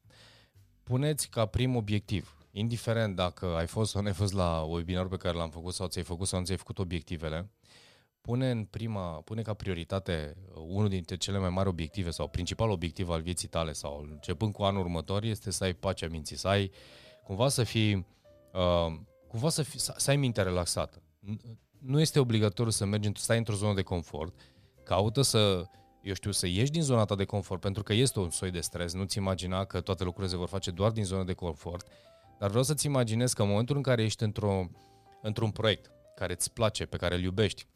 Puneți 0.84 1.30
ca 1.30 1.46
prim 1.46 1.76
obiectiv, 1.76 2.48
indiferent 2.52 3.16
dacă 3.16 3.46
ai 3.46 3.68
fost 3.68 3.92
sau 3.92 4.02
nu 4.02 4.08
ai 4.08 4.14
fost 4.14 4.34
la 4.34 4.62
webinarul 4.62 5.10
pe 5.10 5.18
care 5.18 5.38
l-am 5.38 5.50
făcut 5.50 5.74
sau 5.74 5.88
ți-ai 5.88 6.04
făcut 6.04 6.28
sau 6.28 6.40
nu 6.40 6.46
ți-ai 6.46 6.58
făcut 6.58 6.80
obiectivele, 6.80 7.50
pune 8.22 8.52
în 8.52 8.66
prima, 8.66 9.22
pune 9.22 9.42
ca 9.42 9.54
prioritate 9.54 10.36
uh, 10.38 10.64
unul 10.68 10.90
dintre 10.90 11.18
cele 11.18 11.38
mai 11.38 11.50
mari 11.50 11.70
obiective 11.70 12.10
sau 12.10 12.28
principal 12.28 12.70
obiectiv 12.70 13.10
al 13.10 13.22
vieții 13.22 13.48
tale 13.48 13.72
sau 13.72 14.08
începând 14.12 14.54
cu 14.54 14.64
anul 14.64 14.82
următor 14.82 15.24
este 15.24 15.52
să 15.52 15.64
ai 15.64 15.74
pacea 15.74 16.08
minții, 16.08 16.36
să 16.36 16.48
ai 16.48 16.72
cumva 17.24 17.48
să 17.48 17.64
fii 17.64 18.06
uh, 18.56 19.00
cumva 19.28 19.50
să, 19.50 19.62
fi, 19.62 19.80
să, 19.80 19.94
să 19.98 20.10
ai 20.10 20.16
mintea 20.16 20.44
relaxată. 20.44 21.02
Nu 21.80 22.00
este 22.00 22.20
obligatoriu 22.20 22.72
să 22.72 22.86
mergi, 22.86 23.10
stai 23.14 23.38
într-o 23.38 23.56
zonă 23.56 23.74
de 23.74 23.82
confort, 23.82 24.40
caută 24.84 25.22
să, 25.22 25.64
eu 26.02 26.14
știu, 26.14 26.32
să 26.32 26.48
ieși 26.48 26.72
din 26.72 26.82
zona 26.82 27.06
ta 27.06 27.16
de 27.16 27.26
confort, 27.26 27.62
pentru 27.62 27.84
că 27.84 27.94
este 27.94 28.20
un 28.20 28.30
soi 28.30 28.52
de 28.52 28.60
stres, 28.60 28.94
nu-ți 28.94 29.18
imagina 29.18 29.66
că 29.66 29.82
toate 29.82 30.04
lucrurile 30.04 30.32
se 30.32 30.38
vor 30.38 30.48
face 30.48 30.72
doar 30.72 30.92
din 30.92 31.04
zona 31.04 31.24
de 31.24 31.34
confort, 31.34 31.88
dar 32.40 32.50
vreau 32.50 32.64
să-ți 32.64 32.86
imaginezi 32.86 33.36
că 33.36 33.42
în 33.42 33.48
momentul 33.48 33.76
în 33.76 33.82
care 33.82 34.04
ești 34.04 34.24
într-o, 34.24 34.70
într-un 35.22 35.52
proiect 35.52 35.92
care 36.16 36.34
îți 36.34 36.52
place, 36.52 36.86
pe 36.86 36.98
care 36.98 37.16
îl 37.16 37.22
iubești, 37.22 37.68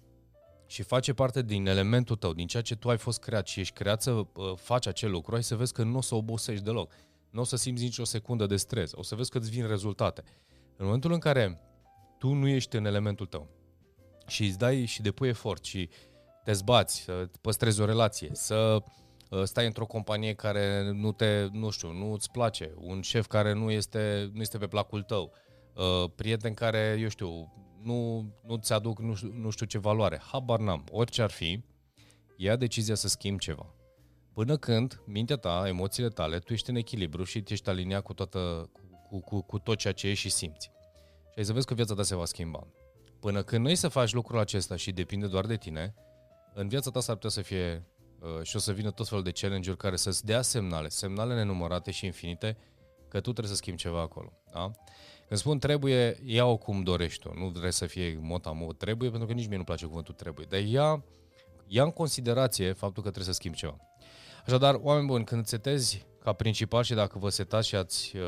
și 0.65 0.81
face 0.81 1.13
parte 1.13 1.41
din 1.41 1.67
elementul 1.67 2.15
tău, 2.15 2.33
din 2.33 2.47
ceea 2.47 2.63
ce 2.63 2.75
tu 2.75 2.89
ai 2.89 2.97
fost 2.97 3.19
creat 3.19 3.47
și 3.47 3.59
ești 3.59 3.73
creat 3.73 4.01
să 4.01 4.11
uh, 4.11 4.25
faci 4.55 4.87
acel 4.87 5.11
lucru, 5.11 5.35
ai 5.35 5.43
să 5.43 5.55
vezi 5.55 5.73
că 5.73 5.83
nu 5.83 5.97
o 5.97 6.01
să 6.01 6.15
obosești 6.15 6.63
deloc. 6.63 6.91
Nu 7.29 7.41
o 7.41 7.43
să 7.43 7.55
simți 7.55 7.83
nicio 7.83 8.03
secundă 8.03 8.45
de 8.45 8.55
stres. 8.55 8.91
O 8.95 9.03
să 9.03 9.15
vezi 9.15 9.29
că 9.29 9.37
îți 9.37 9.49
vin 9.49 9.67
rezultate. 9.67 10.23
În 10.79 10.85
momentul 10.85 11.11
în 11.11 11.19
care 11.19 11.61
tu 12.17 12.33
nu 12.33 12.47
ești 12.47 12.75
în 12.75 12.85
elementul 12.85 13.25
tău 13.25 13.47
și 14.27 14.45
îți 14.45 14.57
dai 14.57 14.85
și 14.85 15.01
depui 15.01 15.27
efort 15.27 15.63
și 15.63 15.89
te 16.43 16.53
zbați, 16.53 17.01
să 17.01 17.29
păstrezi 17.41 17.81
o 17.81 17.85
relație, 17.85 18.29
să 18.33 18.83
uh, 19.29 19.43
stai 19.43 19.65
într-o 19.65 19.85
companie 19.85 20.33
care 20.33 20.91
nu 20.91 21.11
te, 21.11 21.47
nu 21.51 21.69
știu, 21.69 21.91
nu 21.91 22.11
îți 22.11 22.31
place, 22.31 22.73
un 22.75 23.01
șef 23.01 23.27
care 23.27 23.53
nu 23.53 23.71
este, 23.71 24.29
nu 24.33 24.41
este 24.41 24.57
pe 24.57 24.67
placul 24.67 25.01
tău, 25.01 25.33
uh, 25.73 26.11
prieten 26.15 26.53
care, 26.53 26.97
eu 26.99 27.07
știu, 27.07 27.53
nu, 27.81 28.29
nu 28.45 28.57
ți 28.57 28.73
aduc 28.73 28.99
nu 28.99 29.15
știu, 29.15 29.31
nu 29.33 29.49
știu 29.49 29.65
ce 29.65 29.77
valoare, 29.77 30.21
habar 30.31 30.59
n-am, 30.59 30.83
orice 30.91 31.21
ar 31.21 31.31
fi, 31.31 31.63
ia 32.37 32.55
decizia 32.55 32.95
să 32.95 33.07
schimbi 33.07 33.43
ceva. 33.43 33.73
Până 34.33 34.57
când 34.57 35.01
mintea 35.05 35.35
ta, 35.35 35.63
emoțiile 35.67 36.09
tale, 36.09 36.39
tu 36.39 36.53
ești 36.53 36.69
în 36.69 36.75
echilibru 36.75 37.23
și 37.23 37.43
ești 37.47 37.69
aliniat 37.69 38.03
cu 38.03 38.13
toată, 38.13 38.69
cu, 38.73 38.79
cu, 39.17 39.41
cu 39.41 39.59
tot 39.59 39.77
ceea 39.77 39.93
ce 39.93 40.07
ești 40.07 40.27
și 40.27 40.29
simți. 40.29 40.71
Și 41.31 41.37
ai 41.37 41.45
să 41.45 41.53
vezi 41.53 41.65
că 41.65 41.73
viața 41.73 41.93
ta 41.93 42.03
se 42.03 42.15
va 42.15 42.25
schimba. 42.25 42.67
Până 43.19 43.43
când 43.43 43.65
nu 43.65 43.73
să 43.73 43.87
faci 43.87 44.13
lucrul 44.13 44.39
acesta 44.39 44.75
și 44.75 44.91
depinde 44.91 45.27
doar 45.27 45.45
de 45.45 45.55
tine, 45.55 45.93
în 46.53 46.67
viața 46.67 46.91
ta 46.91 46.99
s-ar 46.99 47.15
putea 47.15 47.29
să 47.29 47.41
fie 47.41 47.83
uh, 48.19 48.43
și 48.43 48.55
o 48.55 48.59
să 48.59 48.71
vină 48.71 48.91
tot 48.91 49.07
felul 49.07 49.23
de 49.23 49.31
challenge-uri 49.31 49.77
care 49.77 49.95
să-ți 49.95 50.25
dea 50.25 50.41
semnale, 50.41 50.89
semnale 50.89 51.35
nenumărate 51.35 51.91
și 51.91 52.05
infinite 52.05 52.57
că 53.07 53.17
tu 53.17 53.31
trebuie 53.31 53.47
să 53.47 53.55
schimbi 53.55 53.79
ceva 53.79 54.01
acolo. 54.01 54.31
Da? 54.53 54.71
Când 55.27 55.39
spun 55.39 55.59
trebuie, 55.59 56.19
ia-o 56.25 56.57
cum 56.57 56.83
dorești 56.83 57.21
tu. 57.21 57.33
Nu 57.33 57.49
trebuie 57.49 57.71
să 57.71 57.85
fie 57.85 58.19
mot 58.21 58.77
trebuie, 58.77 59.09
pentru 59.09 59.27
că 59.27 59.33
nici 59.33 59.47
mie 59.47 59.57
nu 59.57 59.63
place 59.63 59.85
cuvântul 59.85 60.13
trebuie. 60.13 60.45
Dar 60.49 60.59
ia, 60.59 61.03
ia 61.67 61.83
în 61.83 61.91
considerație 61.91 62.71
faptul 62.71 63.03
că 63.03 63.09
trebuie 63.09 63.33
să 63.33 63.39
schimbi 63.39 63.57
ceva. 63.57 63.77
Așadar, 64.45 64.79
oameni 64.81 65.07
buni, 65.07 65.23
când 65.23 65.45
setezi 65.45 66.05
ca 66.29 66.35
principal 66.35 66.83
și 66.83 66.93
dacă 66.93 67.19
vă 67.19 67.29
setați 67.29 67.67
și 67.67 67.75
ați, 67.75 68.15
uh, 68.15 68.21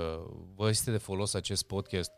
vă 0.56 0.70
este 0.70 0.92
de 0.92 0.98
folos 0.98 1.34
acest 1.34 1.64
podcast, 1.64 2.12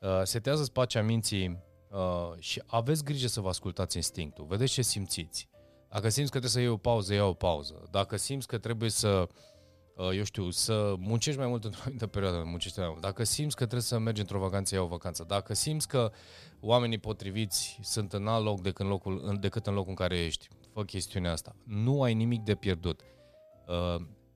uh, 0.00 0.20
setează 0.22 0.70
pacea 0.72 1.02
minții 1.02 1.58
uh, 1.90 2.38
și 2.38 2.62
aveți 2.66 3.04
grijă 3.04 3.26
să 3.26 3.40
vă 3.40 3.48
ascultați 3.48 3.96
instinctul. 3.96 4.46
Vedeți 4.48 4.72
ce 4.72 4.82
simțiți. 4.82 5.48
Dacă 5.88 6.08
simți 6.08 6.30
că 6.30 6.38
trebuie 6.38 6.50
să 6.50 6.60
iei 6.60 6.68
o 6.68 6.76
pauză, 6.76 7.14
ia 7.14 7.24
o 7.24 7.32
pauză. 7.32 7.82
Dacă 7.90 8.16
simți 8.16 8.46
că 8.46 8.58
trebuie 8.58 8.90
să, 8.90 9.28
eu 10.14 10.24
știu, 10.24 10.50
să 10.50 10.94
muncești 10.98 11.38
mai 11.38 11.48
mult 11.48 11.64
într-o 11.64 11.80
anumită 11.84 12.06
perioadă, 12.06 12.42
muncești 12.44 12.78
mai 12.78 12.88
mult. 12.88 13.00
Dacă 13.00 13.24
simți 13.24 13.56
că 13.56 13.62
trebuie 13.62 13.82
să 13.82 13.98
mergi 13.98 14.20
într-o 14.20 14.38
vacanță, 14.38 14.74
ia 14.74 14.82
o 14.82 14.86
vacanță. 14.86 15.24
Dacă 15.28 15.54
simți 15.54 15.88
că 15.88 16.12
oamenii 16.60 16.98
potriviți 16.98 17.78
sunt 17.82 18.12
în 18.12 18.26
alt 18.26 18.44
loc 18.44 18.60
decât 18.60 18.84
în 18.84 18.88
locul, 18.88 19.36
decât 19.40 19.66
în 19.66 19.74
locul 19.74 19.90
în 19.90 19.94
care 19.94 20.18
ești, 20.18 20.48
fă 20.72 20.84
chestiunea 20.84 21.32
asta. 21.32 21.56
Nu 21.64 22.02
ai 22.02 22.14
nimic 22.14 22.40
de 22.40 22.54
pierdut. 22.54 23.00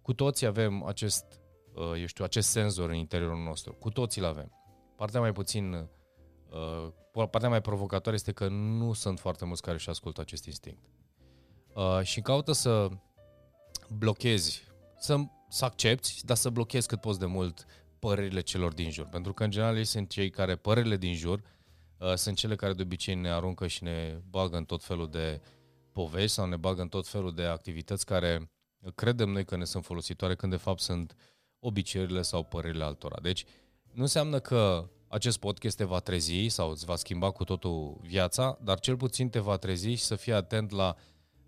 Cu 0.09 0.15
toții 0.15 0.47
avem 0.47 0.83
acest, 0.83 1.25
uh, 1.73 2.01
eu 2.01 2.07
știu, 2.07 2.25
acest 2.25 2.49
senzor 2.49 2.89
în 2.89 2.95
interiorul 2.95 3.43
nostru. 3.43 3.73
Cu 3.73 3.91
toții 3.91 4.21
îl 4.21 4.27
avem. 4.27 4.53
Partea 4.97 5.21
mai 5.21 5.33
puțin, 5.33 5.73
uh, 5.73 7.27
partea 7.31 7.49
mai 7.49 7.61
provocatoare 7.61 8.17
este 8.17 8.33
că 8.33 8.49
nu 8.49 8.93
sunt 8.93 9.19
foarte 9.19 9.45
mulți 9.45 9.63
care 9.63 9.77
își 9.77 9.89
ascultă 9.89 10.21
acest 10.21 10.45
instinct. 10.45 10.83
Uh, 11.75 12.01
și 12.03 12.21
caută 12.21 12.53
să 12.53 12.89
blochezi, 13.89 14.63
să, 14.99 15.17
să 15.49 15.65
accepti, 15.65 16.25
dar 16.25 16.37
să 16.37 16.51
blochezi 16.51 16.87
cât 16.87 17.01
poți 17.01 17.19
de 17.19 17.27
mult 17.27 17.65
părerile 17.99 18.41
celor 18.41 18.73
din 18.73 18.91
jur. 18.91 19.07
Pentru 19.07 19.33
că, 19.33 19.45
în 19.45 19.51
general, 19.51 19.77
ei 19.77 19.85
sunt 19.85 20.09
cei 20.09 20.31
care, 20.31 20.57
părerile 20.57 20.97
din 20.97 21.15
jur, 21.15 21.43
uh, 21.99 22.15
sunt 22.15 22.37
cele 22.37 22.57
care 22.57 22.73
de 22.73 22.83
obicei 22.83 23.15
ne 23.15 23.31
aruncă 23.31 23.67
și 23.67 23.83
ne 23.83 24.21
bagă 24.31 24.57
în 24.57 24.65
tot 24.65 24.85
felul 24.85 25.11
de 25.11 25.41
povești 25.93 26.33
sau 26.33 26.47
ne 26.47 26.57
bagă 26.57 26.83
în 26.83 26.89
tot 26.89 27.09
felul 27.09 27.35
de 27.35 27.45
activități 27.45 28.07
care 28.07 28.51
credem 28.95 29.29
noi 29.29 29.45
că 29.45 29.57
ne 29.57 29.65
sunt 29.65 29.85
folositoare 29.85 30.35
când 30.35 30.53
de 30.53 30.59
fapt 30.59 30.81
sunt 30.81 31.17
obiceiurile 31.59 32.23
sau 32.23 32.43
părerile 32.43 32.85
altora. 32.85 33.17
Deci 33.23 33.45
nu 33.93 34.03
înseamnă 34.03 34.39
că 34.39 34.91
acest 35.09 35.39
podcast 35.39 35.77
te 35.77 35.85
va 35.85 35.99
trezi 35.99 36.47
sau 36.47 36.71
îți 36.71 36.85
va 36.85 36.97
schimba 36.97 37.31
cu 37.31 37.45
totul 37.45 37.99
viața, 38.03 38.59
dar 38.63 38.79
cel 38.79 38.97
puțin 38.97 39.29
te 39.29 39.39
va 39.39 39.57
trezi 39.57 39.89
și 39.89 40.03
să 40.03 40.17
fii 40.17 40.33
atent 40.33 40.71
la 40.71 40.97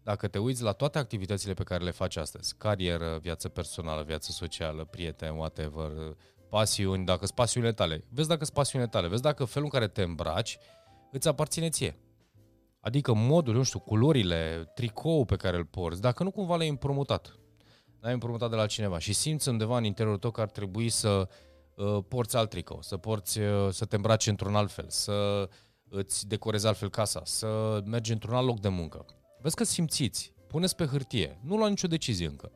dacă 0.03 0.29
te 0.29 0.39
uiți 0.39 0.63
la 0.63 0.73
toate 0.73 0.99
activitățile 0.99 1.55
pe 1.55 1.63
care 1.63 1.85
le 1.85 1.91
faci 1.91 2.17
astăzi, 2.17 2.55
carieră, 2.57 3.19
viață 3.23 3.49
personală, 3.49 4.03
viață 4.03 4.31
socială, 4.33 4.85
prieteni, 4.85 5.37
whatever, 5.37 6.17
pasiuni, 6.49 7.05
dacă 7.05 7.25
sunt 7.25 7.37
pasiunile 7.37 7.73
tale, 7.73 8.05
vezi 8.09 8.29
dacă 8.29 8.45
sunt 8.45 8.57
pasiunile 8.57 8.91
tale, 8.91 9.09
vezi 9.09 9.23
dacă 9.23 9.45
felul 9.45 9.69
în 9.73 9.79
care 9.79 9.89
te 9.89 10.03
îmbraci 10.03 10.59
îți 11.11 11.29
aparține 11.29 11.69
ție. 11.69 11.99
Adică 12.81 13.15
modul, 13.15 13.55
nu 13.55 13.63
știu, 13.63 13.79
culorile, 13.79 14.71
tricou 14.75 15.25
pe 15.25 15.37
care 15.37 15.57
îl 15.57 15.65
porți, 15.65 16.01
dacă 16.01 16.23
nu 16.23 16.31
cumva 16.31 16.57
le-ai 16.57 16.69
împrumutat. 16.69 17.39
L-ai 18.01 18.13
împrumutat 18.13 18.51
de 18.51 18.57
la 18.57 18.67
cineva 18.67 18.99
și 18.99 19.13
simți 19.13 19.49
undeva 19.49 19.77
în 19.77 19.85
interiorul 19.85 20.21
tău 20.21 20.31
că 20.31 20.41
ar 20.41 20.51
trebui 20.51 20.89
să 20.89 21.29
uh, 21.75 21.99
porți 22.09 22.37
alt 22.37 22.51
tricou, 22.51 22.83
să 22.83 22.97
porți, 22.97 23.39
uh, 23.39 23.69
să 23.71 23.85
te 23.85 23.97
îmbraci 23.97 24.27
într-un 24.27 24.55
alt 24.55 24.71
fel, 24.71 24.89
să 24.89 25.49
îți 25.89 26.29
decorezi 26.29 26.67
altfel 26.67 26.91
casa, 26.91 27.21
să 27.25 27.81
mergi 27.85 28.13
într-un 28.13 28.35
alt 28.35 28.47
loc 28.47 28.61
de 28.61 28.69
muncă. 28.69 29.05
Vezi 29.41 29.57
că 29.57 29.65
simțiți, 29.65 30.35
puneți 30.47 30.77
pe 30.77 30.85
hârtie, 30.85 31.41
nu 31.43 31.57
lua 31.57 31.69
nicio 31.69 31.89
decizie 31.89 32.27
încă. 32.27 32.53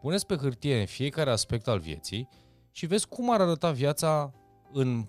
Puneți 0.00 0.26
pe 0.26 0.36
hârtie 0.36 0.80
în 0.80 0.86
fiecare 0.86 1.30
aspect 1.30 1.68
al 1.68 1.78
vieții 1.78 2.28
și 2.70 2.86
vezi 2.86 3.08
cum 3.08 3.32
ar 3.32 3.40
arăta 3.40 3.70
viața 3.70 4.34
în 4.72 5.06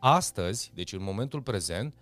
astăzi, 0.00 0.70
deci 0.74 0.92
în 0.92 1.02
momentul 1.02 1.42
prezent, 1.42 1.94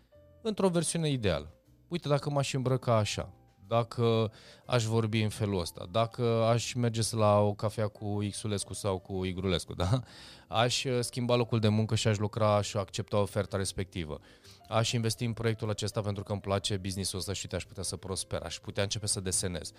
într-o 0.42 0.68
versiune 0.68 1.10
ideală 1.10 1.57
uite, 1.88 2.08
dacă 2.08 2.30
m-aș 2.30 2.54
îmbrăca 2.54 2.96
așa, 2.96 3.32
dacă 3.68 4.32
aș 4.66 4.84
vorbi 4.84 5.22
în 5.22 5.28
felul 5.28 5.60
ăsta, 5.60 5.86
dacă 5.90 6.22
aș 6.22 6.72
merge 6.72 7.02
să 7.02 7.16
la 7.16 7.40
o 7.40 7.54
cafea 7.54 7.86
cu 7.88 8.18
Xulescu 8.30 8.72
sau 8.72 8.98
cu 8.98 9.24
Igrulescu, 9.24 9.74
da? 9.74 10.02
aș 10.48 10.84
uh, 10.84 10.98
schimba 11.00 11.34
locul 11.34 11.58
de 11.58 11.68
muncă 11.68 11.94
și 11.94 12.08
aș 12.08 12.18
lucra 12.18 12.60
și 12.60 12.76
accepta 12.76 13.18
oferta 13.18 13.56
respectivă. 13.56 14.20
Aș 14.68 14.92
investi 14.92 15.24
în 15.24 15.32
proiectul 15.32 15.70
acesta 15.70 16.00
pentru 16.00 16.22
că 16.22 16.32
îmi 16.32 16.40
place 16.40 16.76
businessul 16.76 17.18
ăsta 17.18 17.32
și 17.32 17.46
te 17.46 17.56
aș 17.56 17.64
putea 17.64 17.82
să 17.82 17.96
prosper, 17.96 18.42
aș 18.42 18.58
putea 18.58 18.82
începe 18.82 19.06
să 19.06 19.20
desenez. 19.20 19.72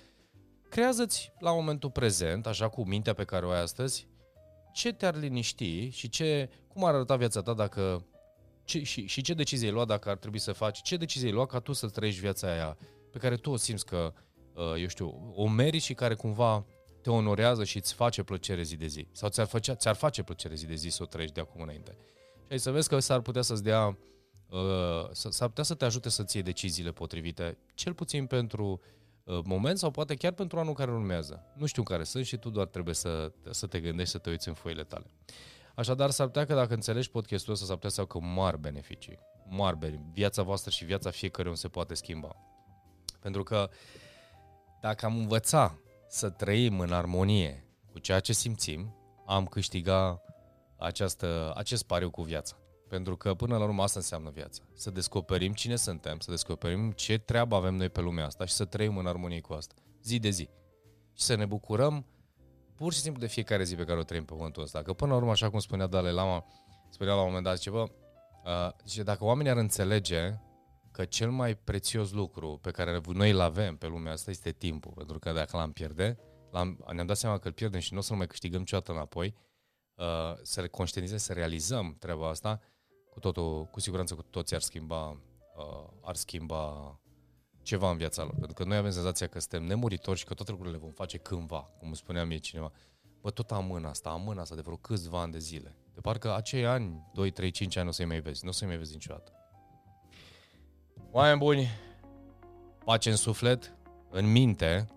Creează-ți 0.70 1.32
la 1.40 1.52
momentul 1.52 1.90
prezent, 1.90 2.48
așa 2.48 2.68
cu 2.68 2.88
mintea 2.88 3.14
pe 3.14 3.24
care 3.24 3.46
o 3.46 3.50
ai 3.50 3.62
astăzi, 3.62 4.08
ce 4.74 4.94
te-ar 4.94 5.16
liniști 5.16 5.90
și 5.90 6.10
ce, 6.10 6.50
cum 6.68 6.84
ar 6.84 6.94
arăta 6.94 7.16
viața 7.16 7.42
ta 7.42 7.54
dacă 7.54 8.06
ce, 8.70 8.84
și, 8.84 9.06
și 9.06 9.22
ce 9.22 9.34
decizie 9.34 9.68
ai 9.68 9.74
luat 9.74 9.88
dacă 9.88 10.10
ar 10.10 10.18
trebui 10.18 10.40
să 10.40 10.52
faci, 10.52 10.82
ce 10.82 10.98
decizie 10.98 11.28
ai 11.28 11.34
luat 11.34 11.48
ca 11.48 11.60
tu 11.60 11.74
să 11.74 11.88
trăiești 11.88 12.22
viața 12.22 12.52
aia 12.52 12.78
pe 13.12 13.18
care 13.18 13.36
tu 13.36 13.52
o 13.52 13.56
simți 13.56 13.86
că, 13.86 14.14
uh, 14.54 14.64
eu 14.80 14.88
știu, 14.88 15.34
o 15.36 15.48
meriți 15.48 15.86
și 15.86 15.94
care 15.94 16.14
cumva 16.14 16.66
te 17.02 17.10
onorează 17.10 17.64
și 17.64 17.78
îți 17.78 17.94
face 17.94 18.24
plăcere 18.24 18.62
zi 18.62 18.76
de 18.76 18.88
zi. 18.88 19.08
Sau 19.12 19.30
ți-ar, 19.30 19.48
face, 19.48 19.74
ți-ar 19.74 19.96
face 19.96 20.24
plăcere 20.24 20.56
zi 20.56 20.66
de 20.66 20.76
zi 20.76 20.90
să 20.90 21.04
o 21.04 21.06
trăiești 21.06 21.36
de 21.36 21.42
acum 21.42 21.62
înainte. 21.62 21.98
Și 22.46 22.52
ai 22.52 22.60
să 22.60 22.72
vezi 22.72 22.90
că 22.90 23.00
s-ar 23.00 23.22
putea 23.22 23.42
să-ți 23.42 23.64
dea, 23.64 23.98
uh, 24.50 25.10
s-ar 25.12 25.48
putea 25.48 25.64
să 25.64 25.74
te 25.74 25.86
ajute 25.86 26.10
să-ți 26.10 26.36
iei 26.36 26.46
deciziile 26.46 26.92
potrivite, 26.92 27.58
cel 27.74 27.94
puțin 27.94 28.26
pentru 28.26 28.82
uh, 29.24 29.40
moment 29.44 29.78
sau 29.78 29.92
poate 29.92 30.16
chiar 30.16 30.32
pentru 30.32 30.60
anul 30.60 30.74
care 30.74 30.92
urmează. 30.92 31.44
Nu 31.56 31.66
știu 31.66 31.84
care 31.84 32.04
sunt 32.04 32.26
și 32.26 32.38
tu 32.38 32.50
doar 32.50 32.68
trebuie 32.68 32.96
să, 32.96 33.32
să 33.50 33.68
te 33.68 33.80
gândești, 33.80 34.12
să 34.12 34.18
te 34.18 34.30
uiți 34.30 34.48
în 34.48 34.54
foile 34.54 34.84
tale. 34.84 35.06
Așadar, 35.80 36.10
s-ar 36.10 36.26
putea 36.26 36.46
că 36.46 36.54
dacă 36.54 36.74
înțelegi 36.74 37.10
podcastul 37.10 37.54
ăsta, 37.54 37.66
s-ar 37.66 37.76
putea 37.76 37.90
să 37.90 38.00
aibă 38.00 38.26
mari 38.26 38.60
beneficii. 38.60 39.20
Mari 39.50 39.78
beneficii. 39.78 40.12
Viața 40.14 40.42
voastră 40.44 40.72
și 40.72 40.86
viața 40.86 41.10
fiecăruia 41.10 41.56
se 41.56 41.68
poate 41.68 41.94
schimba. 41.94 42.36
Pentru 43.20 43.44
că 43.44 43.70
dacă 44.82 45.06
am 45.06 45.18
învăța 45.18 45.80
să 46.08 46.30
trăim 46.30 46.80
în 46.80 46.92
armonie 46.92 47.66
cu 47.92 48.00
ceea 48.00 48.20
ce 48.20 48.34
simțim, 48.34 48.96
am 49.26 49.46
câștigat 49.46 50.24
această, 50.78 51.54
acest 51.56 51.84
pariu 51.84 52.10
cu 52.10 52.22
viața. 52.22 52.56
Pentru 52.88 53.18
că 53.18 53.34
până 53.34 53.58
la 53.58 53.64
urmă 53.64 53.84
asta 53.84 54.00
înseamnă 54.00 54.30
viața. 54.30 54.64
Să 54.74 54.92
descoperim 54.92 55.54
cine 55.54 55.76
suntem, 55.76 56.20
să 56.20 56.32
descoperim 56.32 56.92
ce 56.92 57.18
treabă 57.18 57.56
avem 57.56 57.76
noi 57.76 57.90
pe 57.90 58.02
lumea 58.02 58.26
asta 58.26 58.46
și 58.46 58.54
să 58.54 58.66
trăim 58.66 58.98
în 58.98 59.08
armonie 59.08 59.42
cu 59.42 59.54
asta, 59.54 59.74
zi 60.04 60.20
de 60.20 60.30
zi. 60.30 60.50
Și 61.14 61.24
să 61.24 61.36
ne 61.36 61.46
bucurăm 61.46 62.06
pur 62.80 62.94
și 62.94 63.00
simplu 63.00 63.22
de 63.22 63.28
fiecare 63.28 63.64
zi 63.64 63.76
pe 63.76 63.84
care 63.84 64.00
o 64.00 64.04
trăim 64.04 64.26
pe 64.26 64.34
pământul 64.34 64.64
ăsta. 64.64 64.82
Că 64.82 64.94
până 64.94 65.12
la 65.12 65.18
urmă, 65.18 65.32
așa 65.32 65.50
cum 65.50 65.60
spunea 65.60 65.88
Dalai 65.88 66.14
Lama, 66.14 66.46
spunea 66.90 67.14
la 67.14 67.20
un 67.20 67.26
moment 67.26 67.44
dat, 67.44 67.56
zice, 67.56 67.70
bă, 67.70 67.86
uh, 68.46 68.72
zice, 68.86 69.04
dacă 69.04 69.24
oamenii 69.24 69.52
ar 69.52 69.58
înțelege 69.58 70.40
că 70.92 71.06
cel 71.06 71.32
mai 71.32 71.56
prețios 71.56 72.12
lucru 72.12 72.60
pe 72.62 72.72
care 72.72 73.02
noi 73.14 73.30
îl 73.30 73.40
avem 73.40 73.78
pe 73.78 73.88
lumea 73.88 74.12
asta 74.12 74.30
este 74.30 74.52
timpul, 74.52 74.92
pentru 74.96 75.20
că 75.20 75.32
dacă 75.32 75.58
l-am 75.58 75.72
pierde, 75.72 76.20
l-am, 76.52 76.86
ne-am 76.94 77.06
dat 77.06 77.18
seama 77.18 77.38
că 77.38 77.48
îl 77.48 77.54
pierdem 77.54 77.80
și 77.80 77.94
nu 77.94 78.00
o 78.00 78.02
să-l 78.02 78.18
mai 78.18 78.28
câștigăm 78.28 78.60
niciodată 78.60 78.92
înapoi, 78.92 79.36
uh, 79.96 80.34
să 80.42 80.68
conștientizăm, 80.68 81.20
să 81.20 81.34
realizăm 81.34 81.96
treaba 82.00 82.30
asta, 82.30 82.60
cu 83.10 83.20
totul, 83.20 83.66
cu 83.66 83.80
siguranță 83.80 84.16
cu 84.16 84.22
toții 84.22 84.56
ar 84.56 84.62
schimba, 84.62 85.22
uh, 85.58 85.90
ar 86.02 86.16
schimba 86.16 87.00
ceva 87.70 87.90
în 87.90 87.98
viața 87.98 88.24
lor. 88.24 88.34
Pentru 88.34 88.54
că 88.54 88.64
noi 88.64 88.78
avem 88.78 88.92
senzația 88.92 89.28
că 89.28 89.40
suntem 89.40 89.64
nemuritori 89.64 90.18
și 90.18 90.26
că 90.26 90.34
toate 90.34 90.52
lucrurile 90.52 90.78
le 90.78 90.84
vom 90.84 90.94
face 90.94 91.18
cândva, 91.18 91.70
cum 91.80 91.94
spunea 91.94 92.26
mie 92.26 92.38
cineva. 92.38 92.72
Bă, 93.22 93.30
tot 93.30 93.52
amân 93.52 93.86
asta, 93.86 94.10
amân 94.10 94.38
asta 94.38 94.56
de 94.56 94.62
vreo 94.62 94.76
câțiva 94.76 95.22
ani 95.22 95.32
de 95.32 95.40
zile. 95.40 95.76
De 95.94 96.02
parcă 96.02 96.36
acei 96.36 96.66
ani, 96.66 97.10
2, 97.14 97.32
3, 97.32 97.52
5 97.52 97.76
ani, 97.76 97.84
nu 97.84 97.90
o 97.90 97.94
să-i 97.94 98.06
mai 98.06 98.20
vezi. 98.20 98.44
Nu 98.44 98.50
o 98.50 98.54
să-i 98.54 98.68
mai 98.68 98.78
vezi 98.78 98.94
niciodată. 98.94 99.32
Oameni 101.12 101.38
buni, 101.38 101.68
pace 102.86 103.10
în 103.10 103.16
suflet, 103.16 103.74
în 104.10 104.32
minte 104.32 104.88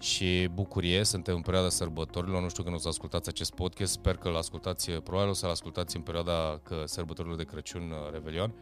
și 0.00 0.48
bucurie. 0.52 1.04
Suntem 1.04 1.34
în 1.34 1.42
perioada 1.42 1.68
sărbătorilor. 1.68 2.42
Nu 2.42 2.48
știu 2.48 2.62
când 2.62 2.74
o 2.74 2.78
să 2.78 2.88
ascultați 2.88 3.28
acest 3.28 3.54
podcast. 3.54 3.92
Sper 3.92 4.16
că 4.16 4.28
îl 4.28 4.36
ascultați, 4.36 4.90
probabil 4.90 5.30
o 5.30 5.32
să-l 5.32 5.50
ascultați 5.50 5.96
în 5.96 6.02
perioada 6.02 6.60
că 6.62 6.82
sărbătorilor 6.86 7.36
de 7.36 7.44
Crăciun, 7.44 7.90
uh, 7.90 8.10
Revelion. 8.12 8.54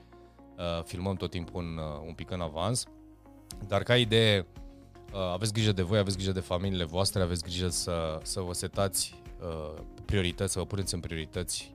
Uh, 0.56 0.82
filmăm 0.84 1.14
tot 1.14 1.30
timpul 1.30 1.62
un, 1.62 1.76
uh, 1.76 2.06
un 2.06 2.14
pic 2.14 2.30
în 2.30 2.40
avans. 2.40 2.86
Dar 3.66 3.82
ca 3.82 3.96
idee, 3.96 4.46
uh, 5.12 5.18
aveți 5.32 5.52
grijă 5.52 5.72
de 5.72 5.82
voi, 5.82 5.98
aveți 5.98 6.16
grijă 6.16 6.32
de 6.32 6.40
familiile 6.40 6.84
voastre, 6.84 7.22
aveți 7.22 7.42
grijă 7.42 7.68
să, 7.68 8.18
să 8.22 8.40
vă 8.40 8.52
setați 8.52 9.22
uh, 9.40 9.82
priorități, 10.04 10.52
să 10.52 10.58
vă 10.58 10.64
puneți 10.64 10.94
în 10.94 11.00
priorități 11.00 11.74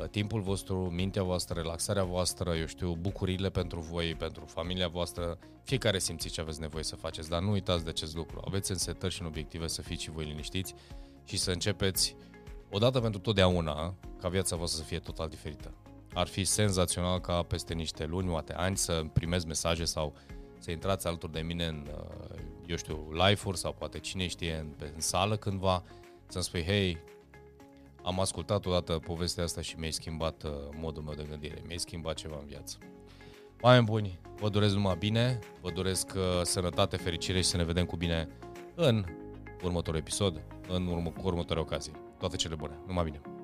uh, 0.00 0.08
timpul 0.08 0.40
vostru, 0.40 0.76
mintea 0.76 1.22
voastră, 1.22 1.60
relaxarea 1.60 2.04
voastră, 2.04 2.54
eu 2.54 2.66
știu, 2.66 2.96
bucurile 3.00 3.50
pentru 3.50 3.80
voi, 3.80 4.14
pentru 4.14 4.44
familia 4.46 4.88
voastră, 4.88 5.38
fiecare 5.62 5.98
simțiți 5.98 6.34
ce 6.34 6.40
aveți 6.40 6.60
nevoie 6.60 6.84
să 6.84 6.96
faceți, 6.96 7.28
dar 7.28 7.42
nu 7.42 7.50
uitați 7.50 7.84
de 7.84 7.90
acest 7.90 8.14
lucru. 8.14 8.42
Aveți 8.46 8.70
în 8.70 8.76
setări 8.76 9.14
și 9.14 9.20
în 9.20 9.26
obiective 9.26 9.66
să 9.66 9.82
fiți 9.82 10.02
și 10.02 10.10
voi 10.10 10.24
liniștiți 10.24 10.74
și 11.24 11.36
să 11.36 11.50
începeți 11.50 12.16
odată 12.70 13.00
pentru 13.00 13.20
totdeauna 13.20 13.94
ca 14.20 14.28
viața 14.28 14.56
voastră 14.56 14.80
să 14.80 14.86
fie 14.86 14.98
total 14.98 15.28
diferită. 15.28 15.72
Ar 16.14 16.26
fi 16.26 16.44
senzațional 16.44 17.20
ca 17.20 17.42
peste 17.42 17.74
niște 17.74 18.04
luni, 18.04 18.28
poate 18.28 18.52
ani, 18.52 18.76
să 18.76 19.04
primezi 19.12 19.46
mesaje 19.46 19.84
sau 19.84 20.14
să 20.58 20.70
intrați 20.70 21.06
alături 21.06 21.32
de 21.32 21.40
mine 21.40 21.66
în, 21.66 21.88
uh, 21.92 22.38
eu 22.66 22.76
știu, 22.76 23.08
live-uri 23.10 23.58
sau 23.58 23.72
poate 23.72 23.98
cine 23.98 24.26
știe, 24.26 24.54
în, 24.54 24.74
în 24.94 25.00
sală 25.00 25.36
cândva, 25.36 25.82
să-mi 26.26 26.44
spui, 26.44 26.64
hei, 26.64 26.98
am 28.02 28.20
ascultat 28.20 28.66
odată 28.66 28.98
povestea 28.98 29.44
asta 29.44 29.60
și 29.60 29.78
mi-ai 29.78 29.90
schimbat 29.92 30.42
uh, 30.42 30.50
modul 30.76 31.02
meu 31.02 31.14
de 31.14 31.26
gândire, 31.28 31.62
mi-ai 31.66 31.78
schimbat 31.78 32.14
ceva 32.14 32.36
în 32.40 32.46
viață. 32.46 32.78
Oameni 33.60 33.84
buni, 33.84 34.18
vă 34.40 34.48
doresc 34.48 34.74
numai 34.74 34.96
bine, 34.98 35.38
vă 35.60 35.70
doresc 35.70 36.12
uh, 36.16 36.22
sănătate, 36.42 36.96
fericire 36.96 37.38
și 37.38 37.48
să 37.48 37.56
ne 37.56 37.64
vedem 37.64 37.84
cu 37.84 37.96
bine 37.96 38.28
în 38.74 39.04
următorul 39.62 40.00
episod, 40.00 40.42
în 40.68 40.86
urmă, 40.86 41.10
cu 41.10 41.26
următoarea 41.26 41.62
ocazie. 41.62 41.92
Toate 42.18 42.36
cele 42.36 42.54
bune, 42.54 42.78
numai 42.86 43.04
bine! 43.04 43.37